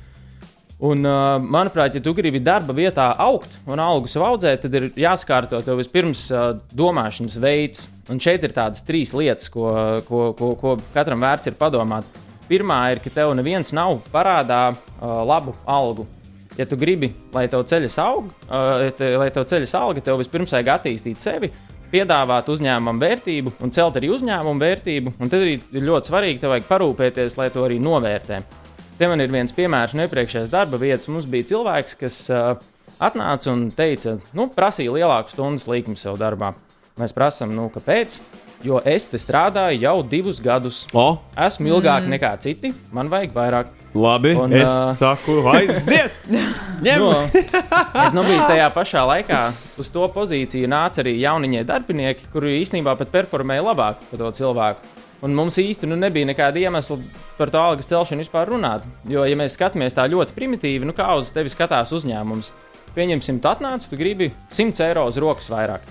Un, 0.81 1.05
uh, 1.05 1.37
manuprāt, 1.45 1.93
ja 1.93 2.01
tu 2.01 2.15
gribi 2.17 2.41
darba 2.41 2.73
vietā 2.73 3.11
augt 3.21 3.53
un 3.69 3.81
algu 3.85 4.09
sev 4.09 4.23
audzēt, 4.25 4.63
tad 4.63 4.77
ir 4.79 4.87
jāskārto 4.97 5.59
tev 5.65 5.77
vispirms 5.77 6.23
uh, 6.33 6.55
domāšanas 6.73 7.37
veids. 7.43 7.85
Un 8.09 8.21
šeit 8.23 8.47
ir 8.47 8.55
tādas 8.57 8.81
trīs 8.89 9.13
lietas, 9.13 9.51
ko, 9.53 9.69
ko, 10.09 10.31
ko, 10.39 10.55
ko 10.57 10.73
katram 10.95 11.21
vērts 11.21 11.53
ir 11.53 11.59
padomāt. 11.61 12.09
Pirmā 12.49 12.79
ir, 12.95 13.03
ka 13.05 13.13
tev 13.13 13.35
neviens 13.37 13.75
nav 13.77 14.01
parādā 14.11 14.71
uh, 14.73 15.21
labu 15.29 15.53
algu. 15.69 16.09
Ja 16.57 16.65
tu 16.67 16.81
gribi, 16.81 17.13
lai 17.37 17.45
tev 17.53 17.67
ceļas 17.69 17.99
aug, 18.01 18.33
uh, 18.49 18.89
te, 18.97 19.13
lai 19.21 19.29
tev 19.37 19.45
ceļas 19.53 19.77
alga, 19.77 20.07
tev 20.09 20.17
vispirms 20.23 20.57
vajag 20.57 20.73
attīstīt 20.79 21.21
sevi, 21.21 21.53
piedāvāt 21.93 22.49
uzņēmumam 22.49 23.05
vērtību 23.05 23.53
un 23.61 23.77
celt 23.77 24.01
arī 24.01 24.09
uzņēmumu 24.17 24.65
vērtību. 24.65 25.15
Un 25.21 25.29
tad 25.29 25.45
arī 25.45 25.59
ir 25.61 25.87
ļoti 25.93 26.15
svarīgi, 26.15 26.41
tev 26.41 26.57
vajag 26.57 26.69
parūpēties, 26.73 27.37
lai 27.37 27.53
to 27.53 27.69
arī 27.69 27.77
novērtē. 27.85 28.41
Te 29.01 29.09
man 29.09 29.23
ir 29.25 29.31
viens 29.33 29.55
piemērs 29.57 29.95
no 29.97 30.05
iepriekšējās 30.05 30.51
darba 30.53 30.77
vietas. 30.77 31.09
Mums 31.09 31.25
bija 31.25 31.47
cilvēks, 31.55 31.95
kas 31.97 32.17
uh, 32.29 32.51
atnāca 33.01 33.49
un 33.49 33.63
teica, 33.73 34.19
nu, 34.37 34.45
prasīja 34.53 34.93
lielāku 34.93 35.33
stundu 35.33 35.73
līkumu 35.73 35.97
sev 35.97 36.19
darbā. 36.21 36.51
Mēs 37.01 37.17
prasām, 37.17 37.55
nu, 37.57 37.71
kāpēc? 37.73 38.19
Jo 38.61 38.83
es 38.85 39.09
te 39.09 39.17
strādāju 39.17 39.81
jau 39.81 39.95
divus 40.05 40.37
gadus. 40.45 40.83
O, 40.93 41.15
Esmu 41.47 41.71
ilgāk 41.71 42.05
mm. 42.05 42.13
nekā 42.13 42.35
citi, 42.45 42.75
man 42.93 43.09
vajag 43.09 43.33
vairāk. 43.41 43.73
labi. 43.97 44.35
Un, 44.37 44.53
es 44.53 44.69
ā, 44.69 44.93
saku, 45.01 45.39
aiziet! 45.49 46.21
Ņem! 46.85 47.01
No, 47.01 47.25
bet, 47.33 48.13
nu, 48.13 48.29
bija 48.29 48.53
tajā 48.53 48.69
pašā 48.77 49.09
laikā 49.15 49.43
uz 49.81 49.89
to 49.97 50.05
pozīciju 50.13 50.69
nāca 50.69 51.01
arī 51.01 51.17
jauniņie 51.25 51.65
darbinieki, 51.73 52.29
kuri 52.37 52.59
īstenībā 52.61 53.01
pat 53.01 53.17
performēja 53.17 53.65
labāk 53.73 54.11
par 54.13 54.27
to 54.27 54.37
cilvēku. 54.45 55.00
Un 55.21 55.35
mums 55.37 55.59
īsti 55.61 55.89
nu, 55.91 55.99
nebija 56.01 56.29
nekāda 56.31 56.63
iemesla 56.63 56.97
par 57.37 57.53
to 57.53 57.61
algas 57.61 57.89
celšanu 57.91 58.25
vispār 58.25 58.49
runāt. 58.49 58.87
Jo, 59.09 59.27
ja 59.29 59.37
mēs 59.37 59.59
skatāmies 59.59 59.97
tā 59.97 60.07
ļoti 60.09 60.37
primitīvi, 60.37 60.89
nu 60.89 60.97
kā 60.97 61.11
uz 61.21 61.29
tevi 61.35 61.53
skatās 61.53 61.93
uzņēmums, 61.97 62.53
pieņemsim, 62.97 63.41
tu 63.43 63.51
atnāc, 63.51 63.85
tu 63.85 64.01
gribi 64.01 64.31
100 64.49 64.87
eiro 64.89 65.05
uz 65.11 65.21
rokas 65.21 65.51
vairāk. 65.53 65.85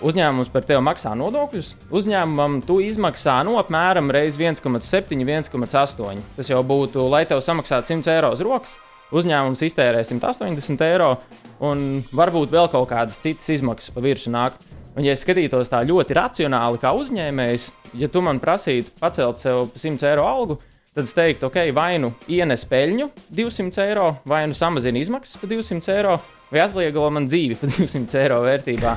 Uzņēmums 0.00 0.48
par 0.48 0.64
tevi 0.64 0.80
maksā 0.80 1.10
nodokļus. 1.20 1.74
Uzņēmumam 1.92 2.62
tu 2.64 2.78
izmaksā 2.80 3.34
no 3.44 3.58
apmēram 3.60 4.08
reiz 4.16 4.38
1,7, 4.40 4.80
1,8. 5.20 6.22
Tas 6.38 6.48
jau 6.48 6.62
būtu, 6.64 7.04
lai 7.12 7.26
tev 7.28 7.42
samaksātu 7.44 7.92
100 7.98 8.14
eiro 8.14 8.32
uz 8.32 8.40
rokas. 8.46 8.78
Uzņēmums 9.12 9.60
iztērē 9.66 10.00
180 10.06 10.84
eiro, 10.86 11.10
un 11.60 12.00
varbūt 12.16 12.52
vēl 12.54 12.70
kaut 12.72 12.88
kādas 12.92 13.20
citas 13.20 13.50
izmaksas 13.52 13.92
pa 13.92 14.00
virsmu 14.04 14.32
nāk. 14.38 14.56
Un, 14.96 15.04
ja 15.06 15.12
es 15.14 15.22
skatītos 15.24 15.70
tā 15.70 15.84
ļoti 15.86 16.16
racionāli, 16.18 16.80
kā 16.82 16.90
uzņēmējs, 16.98 17.68
ja 18.00 18.08
tu 18.10 18.22
man 18.26 18.40
prasītu 18.42 18.90
pacelt 19.00 19.38
sev 19.38 19.68
pa 19.70 19.78
100 19.78 20.08
eiro 20.10 20.24
algu, 20.26 20.56
tad 20.90 21.06
es 21.06 21.14
teiktu, 21.14 21.46
ok, 21.46 21.60
vai 21.76 21.92
nu 22.02 22.10
ienes 22.26 22.64
peļņu 22.66 23.06
200 23.38 23.84
eiro, 23.86 24.08
vai 24.26 24.42
nu 24.50 24.56
samazina 24.58 24.98
izmaksas 24.98 25.38
par 25.38 25.52
200 25.52 25.94
eiro, 25.94 26.16
vai 26.50 26.64
atvieglo 26.64 27.06
man 27.14 27.28
dzīvi 27.30 27.60
par 27.60 27.70
200 27.76 28.18
eiro 28.24 28.40
vērtībā. 28.42 28.96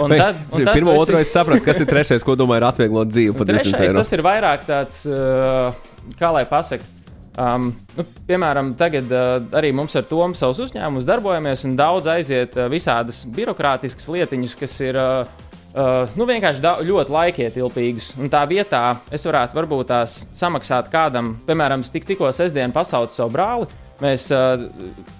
Un 0.00 0.10
tad, 0.16 0.40
un 0.50 0.64
tad 0.64 0.72
Pirmā, 0.74 0.90
tu 0.90 0.96
esi- 0.96 1.04
otrā 1.04 1.20
es 1.22 1.30
sapratu, 1.36 1.62
kas 1.68 1.78
ir 1.84 1.86
trešais, 1.92 2.24
ko 2.26 2.34
domāju, 2.40 2.64
ir 2.64 2.68
atvieglot 2.72 3.12
dzīvi 3.12 3.36
par 3.36 3.46
200 3.46 3.60
Trešais, 3.68 3.84
eiro. 3.90 4.00
tas 4.00 4.16
ir 4.16 4.22
vairāk 4.26 4.64
tāds, 4.66 5.04
uh, 5.06 6.16
kā 6.18 6.32
lai 6.34 6.46
pasakā. 6.50 6.88
Um, 7.34 7.72
nu, 7.96 8.04
piemēram, 8.28 8.76
tagad 8.78 9.10
uh, 9.10 9.40
arī 9.58 9.72
mums 9.74 9.96
ar 9.98 10.04
Tomu 10.06 10.36
savus 10.38 10.60
uzņēmumus 10.68 11.06
darbojamies, 11.08 11.64
un 11.66 11.72
daudz 11.74 12.06
aiziet 12.12 12.54
uh, 12.54 12.68
visādas 12.70 13.24
birokrātiskas 13.34 14.06
lietiņas, 14.14 14.54
kas 14.60 14.74
ir 14.86 14.98
uh, 15.00 15.32
uh, 15.74 16.12
nu, 16.14 16.28
vienkārši 16.30 16.62
da- 16.62 16.76
ļoti 16.86 17.14
laikietilpīgas. 17.16 18.12
Un 18.22 18.30
tā 18.30 18.44
vietā 18.46 18.84
es 19.10 19.26
varētu 19.26 19.58
varbūt 19.58 19.90
tās 19.90 20.20
samaksāt 20.38 20.92
kādam, 20.92 21.34
piemēram, 21.48 21.82
tik, 21.82 22.06
tikko 22.12 22.30
sestdien 22.30 22.74
pasaucu 22.74 23.18
savu 23.18 23.34
brāli. 23.34 23.66
Mēs 24.02 24.28
uh, 24.34 24.68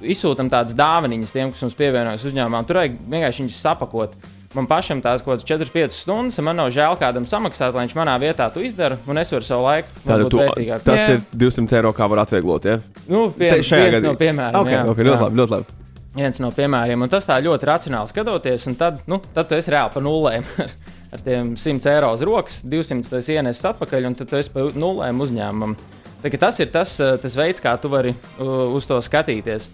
izsūtām 0.03 0.47
tādas 0.55 0.75
dāvanas 0.79 1.35
tiem, 1.35 1.51
kas 1.51 1.67
mums 1.67 1.77
pievienojas 1.79 2.31
uzņēmumā. 2.31 2.63
Tur 2.67 2.79
vajag 2.85 2.97
vienkārši 3.11 3.43
viņus 3.43 3.61
sapakot. 3.67 4.15
Man 4.55 4.69
pašam 4.71 5.01
tās 5.03 5.23
kaut 5.25 5.41
kādas 5.43 5.47
4-5 5.49 5.97
stundas, 5.97 6.39
un 6.39 6.47
man 6.47 6.59
nav 6.61 6.69
žēl 6.75 6.95
kādam 7.01 7.27
samaksāt, 7.27 7.75
lai 7.75 7.87
viņš 7.89 7.95
manā 7.99 8.15
vietā 8.23 8.47
to 8.55 8.63
izdara, 8.63 8.99
un 9.11 9.19
es 9.19 9.33
varu 9.35 9.47
savu 9.47 9.65
laiku 9.67 10.05
vērtīgāk. 10.07 10.85
tas 10.87 11.01
Jā. 11.01 11.17
ir 11.17 11.25
200 11.35 11.79
eiro, 11.81 11.93
kā 11.97 12.09
var 12.11 12.23
atvieglot. 12.23 12.69
Ja? 12.71 12.79
Nu, 13.09 13.31
pie, 13.35 13.51
Te- 13.51 13.65
šajā 13.67 13.89
gadījumā. 13.97 14.13
no 14.13 14.21
piemēriem. 14.21 14.61
Okay, 14.61 14.77
jā, 14.77 14.85
okay, 14.93 15.05
jā. 15.05 15.11
ļoti 15.11 15.25
labi, 15.27 15.41
ļoti 15.43 15.57
labi. 15.57 15.65
viens 16.15 16.41
no 16.41 16.51
piemēriem. 16.55 17.03
Un 17.03 17.11
tas 17.11 17.27
tā 17.27 17.41
ļoti 17.43 17.67
racionāli 17.67 18.13
skatoties, 18.15 18.67
un 18.71 18.79
tad, 18.79 19.03
nu, 19.11 19.21
tad 19.35 19.51
tu 19.51 19.59
esi 19.59 19.75
reāli 19.75 19.95
pa 19.95 20.01
nulēm. 20.01 20.47
Ar, 21.15 21.21
tiem 21.23 21.55
100 21.59 21.91
eiro 21.91 22.13
uz 22.15 22.23
rokas, 22.27 22.63
200 22.67 23.11
tu 23.11 23.19
esi 23.19 23.37
ienesis 23.37 23.67
atpakaļ, 23.71 24.07
un 24.09 24.15
tad 24.19 24.31
tu 24.31 24.39
esi 24.39 24.51
pa 24.55 24.69
nulēm 24.75 25.21
uzņēmumam. 25.23 25.77
Tā 26.25 26.31
Tas 26.41 26.59
ir 26.63 26.71
tas, 26.73 26.95
uh, 27.05 27.19
tas 27.21 27.35
veids, 27.37 27.61
kā 27.61 27.75
tu 27.77 27.91
vari 27.93 28.15
uh, 28.15 28.71
uz 28.73 28.87
to 28.89 28.97
skatīties. 29.05 29.69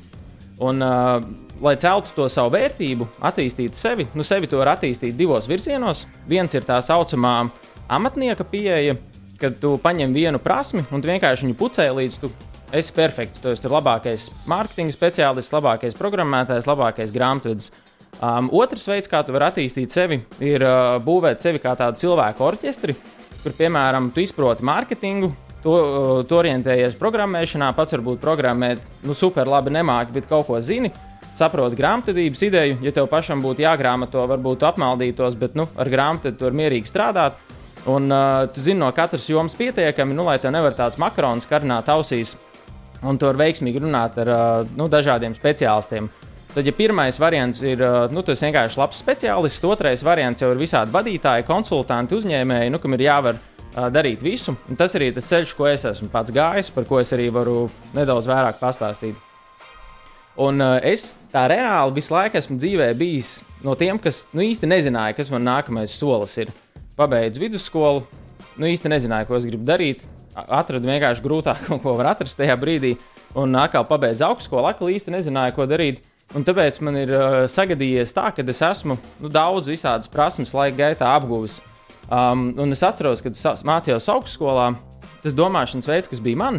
Un, 0.60 0.82
uh, 0.84 1.22
lai 1.64 1.76
celtu 1.80 2.12
to 2.16 2.26
savu 2.28 2.52
vērtību, 2.52 3.06
attīstītu 3.24 3.78
sevi, 3.80 4.06
nu, 4.16 4.24
sevi 4.26 4.48
to 4.50 4.60
var 4.60 4.74
attīstīt 4.74 5.16
divos 5.16 5.48
virzienos. 5.48 6.06
Viens 6.28 6.52
ir 6.56 6.66
tā 6.68 6.80
saucamā 6.84 7.34
amatnieka 7.88 8.44
pieeja, 8.48 8.98
kad 9.40 9.56
tu 9.60 9.74
paņem 9.80 10.12
vienu 10.12 10.40
prasmi 10.42 10.84
un 10.92 11.04
vienkārši 11.04 11.48
viņu 11.48 11.56
pucē 11.56 11.88
līdz 11.96 12.18
tu 12.20 12.30
esi 12.76 12.92
perfekts. 12.94 13.40
Tu 13.42 13.52
esi 13.54 13.70
labākais 13.70 14.28
mārketinga 14.50 14.94
speciālists, 14.94 15.54
labākais 15.54 15.96
programmētājs, 15.98 16.68
labākais 16.70 17.14
grāmatvedis. 17.14 17.72
Um, 18.20 18.50
otrs 18.52 18.84
veids, 18.90 19.08
kā 19.08 19.22
tu 19.24 19.32
vari 19.32 19.48
attīstīt 19.48 19.94
sevi, 19.94 20.20
ir 20.44 20.64
uh, 20.66 20.98
būvēt 21.00 21.40
sevi 21.40 21.60
kā 21.62 21.72
tādu 21.78 22.02
cilvēku 22.02 22.44
orķestri, 22.44 22.96
kur, 23.40 23.54
piemēram, 23.56 24.10
tu 24.12 24.20
izproti 24.20 24.66
mārketingu, 24.66 25.32
tu, 25.62 25.74
uh, 25.74 26.20
tu 26.26 26.38
orientējies 26.38 26.98
programmēšanā, 27.00 27.70
pats 27.76 27.96
varbūt 27.96 28.20
programmēt, 28.22 28.82
nu, 29.06 29.16
super 29.16 29.48
labi 29.50 29.72
nemāki, 29.74 30.14
bet 30.18 30.28
kaut 30.30 30.48
ko 30.48 30.60
zini. 30.64 30.92
Saproti 31.36 31.78
grāmatvedības 31.78 32.42
ideju, 32.42 32.78
ja 32.82 32.92
tev 32.92 33.06
pašam 33.10 33.42
būtu 33.44 33.62
jāgrāmato, 33.62 34.24
varbūt 34.28 34.64
apmaldītos, 34.66 35.36
bet 35.38 35.54
nu, 35.58 35.68
ar 35.78 35.88
grāmatu 35.92 36.32
tu 36.34 36.48
vari 36.48 36.58
mierīgi 36.64 36.90
strādāt. 36.90 37.38
Un 37.88 38.10
uh, 38.12 38.44
tu 38.52 38.60
zini 38.60 38.82
no 38.82 38.90
katras 38.92 39.28
jomas 39.30 39.54
pietiekami, 39.56 40.16
nu, 40.16 40.26
lai 40.26 40.40
tev 40.42 40.52
nevar 40.52 40.74
tāds 40.76 40.98
makarons 41.00 41.48
karināt 41.48 41.88
ausīs, 41.88 42.34
un 43.00 43.16
tu 43.16 43.30
vari 43.30 43.46
veiksmīgi 43.46 43.80
runāt 43.80 44.18
ar 44.20 44.32
uh, 44.34 44.74
nu, 44.76 44.90
dažādiem 44.90 45.36
speciālistiem. 45.38 46.10
Tad, 46.50 46.66
ja 46.66 46.74
pirmais 46.74 47.14
variants 47.22 47.60
ir, 47.62 47.78
nu, 48.10 48.24
tas 48.26 48.40
vienkārši 48.42 48.80
labs 48.80 48.98
speciālists, 48.98 49.62
otrais 49.70 50.02
variants 50.02 50.42
jau 50.42 50.48
ir 50.50 50.58
visādi 50.58 50.90
vadītāji, 50.90 51.46
konsultanti, 51.46 52.18
uzņēmēji, 52.18 52.72
nu, 52.74 52.80
kam 52.82 52.96
ir 52.96 53.04
jāvar 53.06 53.38
darīt 53.74 54.22
visu. 54.24 54.54
Un 54.68 54.78
tas 54.78 54.94
arī 54.98 55.10
ir 55.10 55.16
tas 55.16 55.28
ceļš, 55.30 55.56
ko 55.56 55.68
es 55.70 55.86
esmu 55.88 56.10
pats 56.12 56.32
gājis, 56.34 56.70
par 56.74 56.86
ko 56.88 57.00
es 57.00 57.12
arī 57.16 57.28
varu 57.34 57.68
nedaudz 57.96 58.28
vairāk 58.30 58.60
pastāstīt. 58.62 59.18
Un 60.40 60.62
uh, 60.62 60.78
es 60.86 61.10
tā 61.32 61.44
reāli 61.50 61.96
visu 61.98 62.14
laiku 62.14 62.38
esmu 62.38 62.56
dzīvē 62.60 62.92
bijis 62.98 63.40
no 63.66 63.74
tiem, 63.78 63.98
kas 64.00 64.22
nu, 64.32 64.44
īsti 64.46 64.68
nezināja, 64.70 65.16
kas 65.18 65.30
man 65.32 65.44
nākamais 65.44 65.92
solis 65.92 66.36
ir. 66.40 66.52
Pabeidzu 66.96 67.42
vidusskolu, 67.42 68.04
nu 68.60 68.68
īsti 68.70 68.92
nezināju, 68.92 69.28
ko 69.28 69.38
es 69.38 69.48
gribu 69.48 69.66
darīt. 69.68 70.06
Atradu 70.40 70.86
vienkārši 70.86 71.24
grūtāk, 71.24 71.66
ko 71.82 71.96
var 71.98 72.14
atrast 72.14 72.38
tajā 72.38 72.56
brīdī. 72.60 72.94
Un 73.38 73.54
atkal 73.58 73.84
pabeidzu 73.86 74.26
augstskolu, 74.30 74.70
atkal 74.70 74.90
īsti 74.94 75.12
nezināju, 75.14 75.56
ko 75.58 75.66
darīt. 75.70 76.00
Un 76.34 76.46
tāpēc 76.46 76.78
man 76.86 76.94
ir 77.00 77.10
uh, 77.10 77.24
sagadījies 77.50 78.14
tā, 78.14 78.28
ka 78.34 78.44
es 78.46 78.62
esmu 78.62 78.96
nu, 79.20 79.30
daudz 79.34 79.68
visādas 79.70 80.10
prasmes 80.10 80.54
laika 80.54 80.78
gaitā 80.84 81.10
apguvis. 81.18 81.58
Um, 82.10 82.48
un 82.58 82.74
es 82.74 82.82
atceros, 82.82 83.22
kad 83.22 83.36
mācījos 83.66 84.08
augstskolā, 84.10 84.72
tas 85.22 85.34
domāšanas 85.36 85.86
veids, 85.86 86.10
kas 86.10 86.22
bija 86.24 86.40
man, 86.40 86.58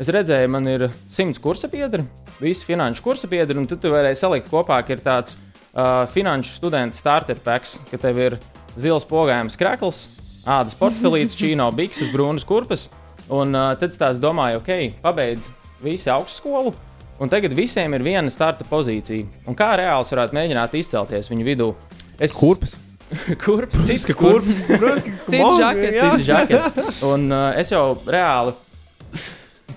es 0.00 0.10
redzēju, 0.10 0.50
man 0.50 0.66
ir 0.66 0.88
simts 1.12 1.38
kursa 1.42 1.70
biedri, 1.70 2.02
visi 2.42 2.66
finanšu 2.66 3.04
kursa 3.04 3.30
biedri, 3.30 3.60
un 3.60 3.68
tu, 3.70 3.78
tu 3.78 3.92
varēji 3.92 4.18
salikt 4.18 4.50
kopā, 4.50 4.80
ka 4.82 4.96
ir 4.96 5.04
tāds 5.04 5.36
uh, 5.38 6.02
finanšu 6.10 6.56
studenta 6.56 6.98
starter 6.98 7.38
packs, 7.44 7.78
ka 7.92 8.00
tev 8.02 8.18
ir 8.24 8.38
zils 8.78 9.06
pogājums 9.06 9.58
krekls, 9.60 10.08
ādas 10.48 10.74
portfelīts, 10.78 11.38
čīno 11.40 11.70
bikses, 11.78 12.10
brūnas 12.14 12.46
kurpes. 12.48 12.88
Un 13.28 13.54
uh, 13.54 13.70
tad 13.78 13.92
es 13.92 14.18
domāju, 14.22 14.64
ok, 14.64 15.00
pabeidz 15.04 15.52
visi 15.84 16.10
augstskolu. 16.10 16.74
Un 17.22 17.30
tagad 17.30 17.54
visiem 17.54 17.94
ir 17.94 18.06
viena 18.06 18.30
starta 18.30 18.66
pozīcija. 18.66 19.26
Un 19.50 19.58
kā 19.58 19.72
reāli 19.78 20.06
es 20.06 20.12
varētu 20.14 20.38
mēģināt 20.38 20.76
izcelties 20.78 21.30
viņu 21.30 21.46
vidū? 21.46 21.72
Es 22.18 22.34
Kurpes. 22.34 22.78
kurpes, 23.44 23.78
cits. 23.88 24.06
Protams, 24.18 25.04
ka 25.04 25.12
Cits 25.28 25.58
žakets. 25.60 25.94
jā. 25.96 26.10
Citi 26.10 26.26
žaketi. 26.28 26.84
Un 27.08 27.28
uh, 27.32 27.52
es 27.58 27.72
jau 27.72 27.84
reāli 28.06 28.54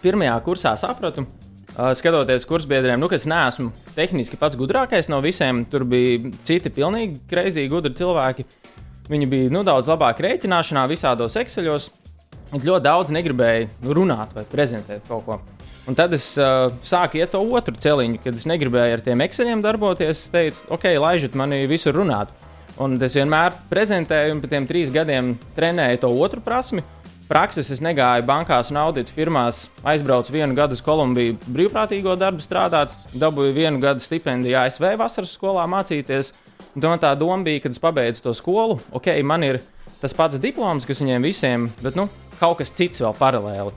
pirmajā 0.01 0.35
kursā 0.45 0.73
sapratu, 0.79 1.23
uh, 1.27 1.91
skatoties 1.97 2.47
kursbiedriem, 2.49 2.99
nu, 2.99 3.09
ka 3.11 3.19
es 3.19 3.27
neesmu 3.29 3.69
tehniski 3.95 4.39
pats 4.41 4.57
gudrākais 4.59 5.09
no 5.11 5.21
visiem. 5.23 5.63
Tur 5.69 5.85
bija 5.87 6.33
citi 6.47 6.73
pilnīgi 6.73 7.21
kreizīgi, 7.31 7.71
gudri 7.71 7.93
cilvēki. 7.97 8.47
Viņi 9.11 9.27
bija 9.31 9.51
nu, 9.51 9.63
daudz 9.67 9.89
labāk 9.91 10.21
rēķināšanā, 10.23 10.85
visādos 10.91 11.35
ekseļos. 11.39 11.89
Ļoti 12.51 12.83
daudz 12.83 13.11
negribēja 13.15 13.69
nu, 13.83 13.95
runāt 13.95 14.33
vai 14.35 14.43
prezentēt 14.47 15.07
kaut 15.07 15.23
ko. 15.27 15.39
Un 15.89 15.95
tad 15.97 16.13
es 16.13 16.25
uh, 16.39 16.69
sāku 16.85 17.17
iet 17.17 17.31
to 17.33 17.39
otru 17.41 17.73
celiņu, 17.79 18.19
kad 18.21 18.35
es 18.37 18.45
negribēju 18.49 18.97
ar 18.97 19.01
tiem 19.05 19.23
ekseļiem 19.25 19.63
darboties. 19.65 20.11
Es 20.27 20.31
teicu, 20.33 20.67
ok, 20.75 20.85
laižiet 21.01 21.35
mani 21.39 21.63
visur 21.71 21.95
runāt. 21.97 22.29
Un 22.81 22.95
es 22.97 23.13
vienmēr 23.13 23.53
prezentēju, 23.69 24.33
un 24.33 24.39
pēc 24.41 24.55
tam 24.55 24.65
trīs 24.69 24.89
gadiem 24.93 25.35
trenēju 25.57 26.01
to 26.01 26.09
otru 26.17 26.41
prasmi. 26.41 26.81
Prakses 27.29 27.69
es 27.71 27.79
negāju 27.79 28.25
bankās 28.27 28.71
un 28.73 28.79
auditu 28.81 29.13
firmās. 29.13 29.67
Aizbraucu 29.87 30.33
vienu 30.33 30.55
gadu 30.57 30.75
uz 30.75 30.81
Kolumbiju 30.83 31.37
brīvprātīgo 31.45 32.15
darbu 32.19 32.41
strādāt, 32.43 32.95
dabūju 33.13 33.53
vienu 33.55 33.79
gadu 33.83 34.03
stipendiju 34.03 34.57
ASV 34.63 34.89
vasaras 34.99 35.35
skolā 35.37 35.67
mācīties. 35.69 36.33
Man 36.81 36.99
tā 37.03 37.13
doma 37.19 37.37
bija, 37.45 37.61
kad 37.63 37.75
es 37.75 37.79
pabeidzu 37.83 38.25
to 38.25 38.33
skolu, 38.35 38.79
ok, 38.97 39.13
man 39.27 39.45
ir 39.45 39.61
tas 40.01 40.15
pats 40.17 40.41
diploms, 40.41 40.87
kas 40.87 41.03
viņiem 41.03 41.27
visiem, 41.27 41.69
bet 41.83 41.99
nu, 41.99 42.07
kaut 42.39 42.57
kas 42.63 42.73
cits 42.75 43.03
vēl 43.03 43.13
paralēli. 43.19 43.75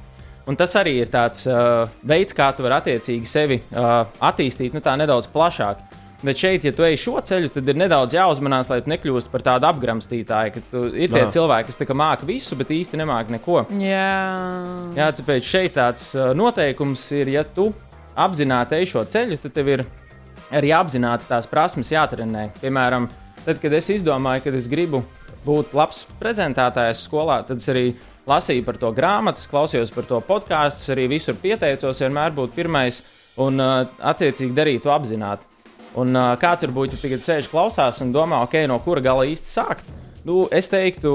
Un 0.48 0.58
tas 0.60 0.74
arī 0.80 0.98
ir 1.02 1.12
tāds 1.12 1.44
uh, 1.48 1.84
veids, 2.04 2.34
kā 2.36 2.50
tu 2.56 2.64
vari 2.64 2.80
attiecīgi 2.80 3.28
sevi 3.28 3.60
uh, 3.60 4.04
attīstīt 4.24 4.74
nu, 4.76 4.80
nedaudz 4.80 5.28
plašāk. 5.32 5.84
Bet 6.24 6.40
šeit, 6.40 6.64
ja 6.64 6.72
tu 6.72 6.84
ej 6.86 6.96
šo 7.02 7.18
ceļu, 7.20 7.50
tad 7.52 7.66
ir 7.68 7.76
nedaudz 7.76 8.14
jāuzmanās, 8.16 8.70
lai 8.72 8.78
tu 8.80 8.88
nekļūst 8.88 9.28
par 9.32 9.42
tādu 9.44 9.68
apgramstītāju, 9.68 10.54
ka 10.54 10.62
tu, 10.70 10.84
ir 10.96 11.12
tie 11.12 11.20
Jā. 11.20 11.32
cilvēki, 11.34 11.68
kas 11.68 11.92
māca 12.00 12.28
visu, 12.28 12.56
bet 12.56 12.72
īsti 12.72 13.00
nemāca 13.00 13.34
neko. 13.34 13.58
Jā, 13.76 14.14
Jā, 14.96 15.10
tāpēc 15.18 15.44
šeit 15.44 15.76
tāds 15.76 16.14
uh, 16.16 16.30
noteikums 16.36 17.04
ir, 17.18 17.34
ja 17.36 17.44
tu 17.44 17.68
apzināti 18.16 18.78
ej 18.78 18.88
šo 18.94 19.04
ceļu, 19.04 19.36
tad 19.42 19.52
tev 19.58 19.70
ir 19.74 19.84
arī 20.54 20.72
apzināti 20.72 21.28
tās 21.28 21.50
prasmes 21.50 21.92
jātrenē. 21.92 22.48
Piemēram, 22.62 23.10
tad, 23.44 23.60
kad 23.60 23.76
es 23.76 23.92
izdomāju, 23.92 24.46
ka 24.46 24.56
es 24.56 24.72
gribu 24.72 25.04
būt 25.44 25.76
labs 25.76 26.06
prezentētājs 26.22 27.04
skolā, 27.04 27.42
tad 27.44 27.60
es 27.60 27.68
arī 27.68 27.88
lasīju 28.24 28.64
par 28.64 28.80
to 28.80 28.96
grāmatas, 28.96 29.48
klausījos 29.50 29.92
par 29.92 30.08
to 30.08 30.24
podkāstu, 30.24 30.88
arī 30.94 31.10
visur 31.18 31.36
pieteicos, 31.36 32.00
vienmēr 32.00 32.32
būt 32.32 32.56
pirmais 32.56 33.02
un 33.44 33.60
uh, 33.60 33.82
attiecīgi 34.00 34.56
darīt 34.56 34.86
to 34.86 34.94
apzināti. 34.94 35.52
Un 36.00 36.16
uh, 36.18 36.32
kāds 36.40 36.66
varbūt 36.66 36.96
tagad 36.98 37.22
sēž 37.22 37.50
klausās 37.52 38.00
un 38.02 38.10
domā, 38.14 38.42
ok, 38.46 38.64
no 38.70 38.80
kura 38.82 39.02
gala 39.04 39.28
īsti 39.30 39.50
sākt? 39.50 39.92
Nu, 40.24 40.46
es 40.48 40.70
teiktu, 40.72 41.10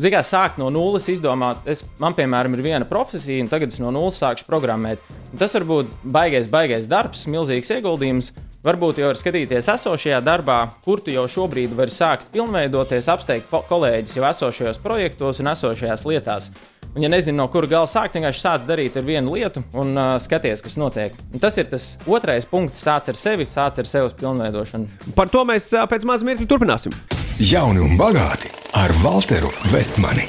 mērā, 0.00 0.22
sākt 0.24 0.56
no 0.56 0.70
nulles, 0.72 1.04
izdomāt, 1.12 1.66
es, 1.68 1.82
man, 2.00 2.14
piemēram, 2.16 2.54
ir 2.56 2.62
viena 2.64 2.86
profesija, 2.88 3.42
un 3.44 3.50
tagad 3.52 3.74
es 3.74 3.80
no 3.82 3.90
nulles 3.92 4.16
sākšu 4.16 4.46
programmēt. 4.48 5.04
Un 5.34 5.42
tas 5.42 5.52
var 5.58 5.66
būt 5.68 5.90
baigais, 6.16 6.48
baigais 6.48 6.88
darbs, 6.88 7.26
milzīgs 7.28 7.74
ieguldījums. 7.76 8.32
Varbūt 8.64 9.02
jau 9.02 9.10
var 9.10 9.20
skatīties 9.20 9.68
esošajā 9.68 10.22
darbā, 10.24 10.56
kur 10.86 11.02
tu 11.04 11.12
jau 11.12 11.26
šobrīd 11.28 11.74
vari 11.76 11.92
sākt 11.92 12.30
pilnveidoties, 12.32 13.10
apsteigt 13.12 13.52
kolēģis 13.68 14.16
jau 14.16 14.24
esošajos 14.30 14.80
projektos 14.80 15.42
un 15.44 15.52
esošajās 15.52 16.06
lietās. 16.08 16.48
Un, 16.94 17.02
ja 17.02 17.08
nezinu, 17.10 17.40
no 17.40 17.48
kura 17.50 17.66
gala 17.66 17.88
sākt, 17.90 18.14
vienkārši 18.14 18.38
sāc 18.38 18.66
darīt 18.68 18.94
ar 18.94 19.02
vienu 19.02 19.32
lietu 19.34 19.64
un 19.74 19.88
uh, 19.98 20.12
skaties, 20.22 20.60
kas 20.62 20.76
notiek. 20.78 21.14
Un 21.34 21.42
tas 21.42 21.56
ir 21.58 21.66
tas 21.66 21.86
otrais 22.06 22.46
punkts, 22.46 22.84
sāc 22.86 23.08
ar 23.10 23.16
sevi, 23.18 23.48
sāc 23.50 23.80
ar 23.82 23.88
sevis 23.90 24.14
pilnveidošanu. 24.20 25.10
Par 25.16 25.32
to 25.32 25.42
mēs 25.48 25.66
ā, 25.74 25.88
pēc 25.90 26.06
maza 26.06 26.26
mirkļa 26.28 26.46
turpināsim. 26.52 26.94
Jauni 27.42 27.82
un 27.82 27.96
bagāti 27.98 28.52
ar 28.78 28.94
Walteru 29.02 29.50
Vestmani. 29.72 30.28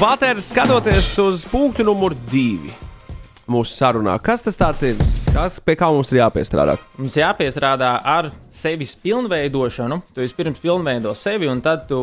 Valters, 0.00 0.48
skatoties 0.50 1.12
uz 1.22 1.44
punktu 1.46 1.86
numur 1.86 2.16
divi 2.32 2.74
mūsu 3.48 3.76
sarunā, 3.78 4.16
kas 4.18 4.42
tas 4.44 4.58
tāds 4.58 4.82
ir? 4.84 4.98
Kas 5.30 5.60
pie 5.62 5.76
kā 5.78 5.92
mums 5.94 6.10
ir 6.10 6.18
jāpiestrādā? 6.24 6.74
Mums 6.98 7.20
jāpiestrādā 7.20 7.92
ar 8.02 8.32
sevis 8.50 8.96
pilnveidošanu. 8.98 10.00
Tu 10.10 10.26
vispirms 10.26 10.58
pilnveido 10.58 11.14
sevi, 11.14 11.46
un 11.46 11.62
tad 11.62 11.86
tu, 11.86 12.00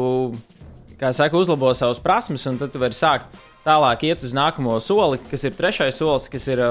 kā 0.96 1.12
saka, 1.12 1.36
uzlabo 1.36 1.74
savas 1.76 2.00
prasmes, 2.00 2.48
un 2.48 2.62
tad 2.64 2.72
tu 2.72 2.80
vari 2.80 2.96
sākt 2.96 3.28
tālāk 3.66 4.06
iet 4.10 4.24
uz 4.26 4.36
nākamo 4.36 4.78
soli, 4.84 5.20
kas 5.32 5.48
ir 5.48 5.56
trešais 5.58 5.98
solis, 6.00 6.30
kas 6.32 6.46
ir 6.52 6.62
ā, 6.62 6.70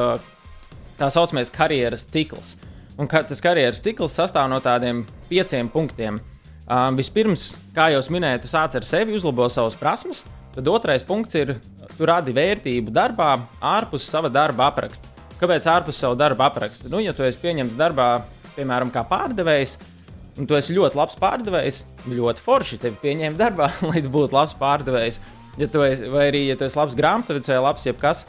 tā 0.98 1.10
saucamais 1.10 1.52
karjeras 1.52 2.06
cikls. 2.06 2.54
Un 3.00 3.10
ka, 3.10 3.24
tas 3.26 3.42
karjeras 3.42 3.82
cikls 3.82 4.14
sastāv 4.14 4.46
no 4.50 4.60
tādiem 4.62 5.02
pieciem 5.28 5.68
punktiem. 5.72 6.20
Um, 6.64 6.94
vispirms, 6.96 7.50
kā 7.76 7.90
jau 7.92 8.00
minēju, 8.14 8.44
tu 8.44 8.48
sāc 8.48 8.76
ar 8.78 8.86
sevi, 8.86 9.16
uzlabo 9.18 9.50
savas 9.52 9.76
prasmes. 9.76 10.22
Tad 10.54 10.70
otrais 10.70 11.02
punkts 11.04 11.34
ir, 11.36 11.56
tu 11.98 12.06
radi 12.06 12.32
vērtību 12.32 12.94
darbā 12.94 13.34
ārpus 13.58 14.06
sava 14.06 14.30
darba 14.32 14.70
apraksta. 14.70 15.10
kāpēc 15.40 15.66
ārpus 15.68 15.98
savu 15.98 16.14
darbu 16.16 16.44
apraksta? 16.46 16.88
Nu, 16.88 17.02
ja 17.02 17.12
tu 17.12 17.26
esi 17.26 17.40
pieņemts 17.42 17.74
darbā, 17.76 18.22
piemēram, 18.54 18.92
kā 18.94 19.02
pārdevējs, 19.10 19.74
un 20.38 20.46
tu 20.48 20.56
esi 20.56 20.76
ļoti 20.76 20.96
labs 20.96 21.18
pārdevējs, 21.20 21.80
ļoti 22.06 22.44
forši 22.44 22.78
tevi 22.84 23.00
pieņemt 23.02 23.40
darbā, 23.40 23.68
lai 23.90 24.02
tu 24.04 24.12
būtu 24.14 24.38
labs 24.38 24.54
pārdevējs. 24.60 25.20
Ja 25.60 25.68
tu 25.70 25.84
esi, 25.86 26.08
vai 26.10 26.28
arī, 26.32 26.48
ja 26.48 26.56
tu 26.58 26.66
esi 26.66 26.78
labs 26.78 26.96
grāmatvedis 26.98 27.52
vai 27.52 27.60
labs 27.62 27.84
jebkas, 27.86 28.24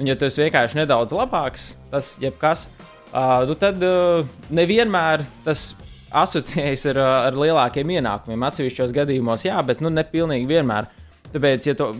un 0.00 0.08
ja 0.08 0.16
tu 0.16 0.24
esi 0.24 0.40
vienkārši 0.40 0.78
nedaudz 0.80 1.12
labāks, 1.12 1.74
tas 1.90 2.14
jebkas, 2.22 2.68
uh, 3.12 3.42
nu 3.48 3.56
tad 3.60 3.82
uh, 3.84 4.22
nevienmēr 4.48 5.26
tas 5.44 5.74
asociējas 6.10 6.86
ar, 6.94 7.00
uh, 7.02 7.16
ar 7.28 7.36
lielākiem 7.36 7.92
ienākumiem. 7.98 8.46
Atsevišķos 8.48 8.94
gadījumos, 8.96 9.44
jā, 9.44 9.58
bet 9.66 9.84
nu, 9.84 9.92
ne 9.92 10.06
pilnīgi 10.08 10.48
vienmēr. 10.48 10.88
Tāpēc, 11.30 11.68
ja 11.68 11.76
tu 11.78 11.90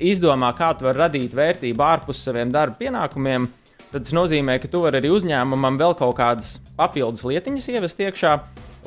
izdomā, 0.00 0.54
kā 0.56 0.70
tu 0.78 0.86
vari 0.86 1.02
radīt 1.02 1.34
vērtību 1.36 1.84
ārpus 1.84 2.22
saviem 2.24 2.52
darba 2.54 2.78
pienākumiem, 2.78 3.48
tad 3.90 4.06
tas 4.06 4.14
nozīmē, 4.16 4.56
ka 4.62 4.70
tu 4.70 4.84
vari 4.86 5.02
arī 5.02 5.10
uzņēmumam 5.12 5.76
vēl 5.80 5.96
kaut 5.98 6.14
kādas 6.22 6.54
papildus 6.78 7.26
lietiņas 7.28 7.68
ievest 7.74 8.00
iekšā, 8.06 8.36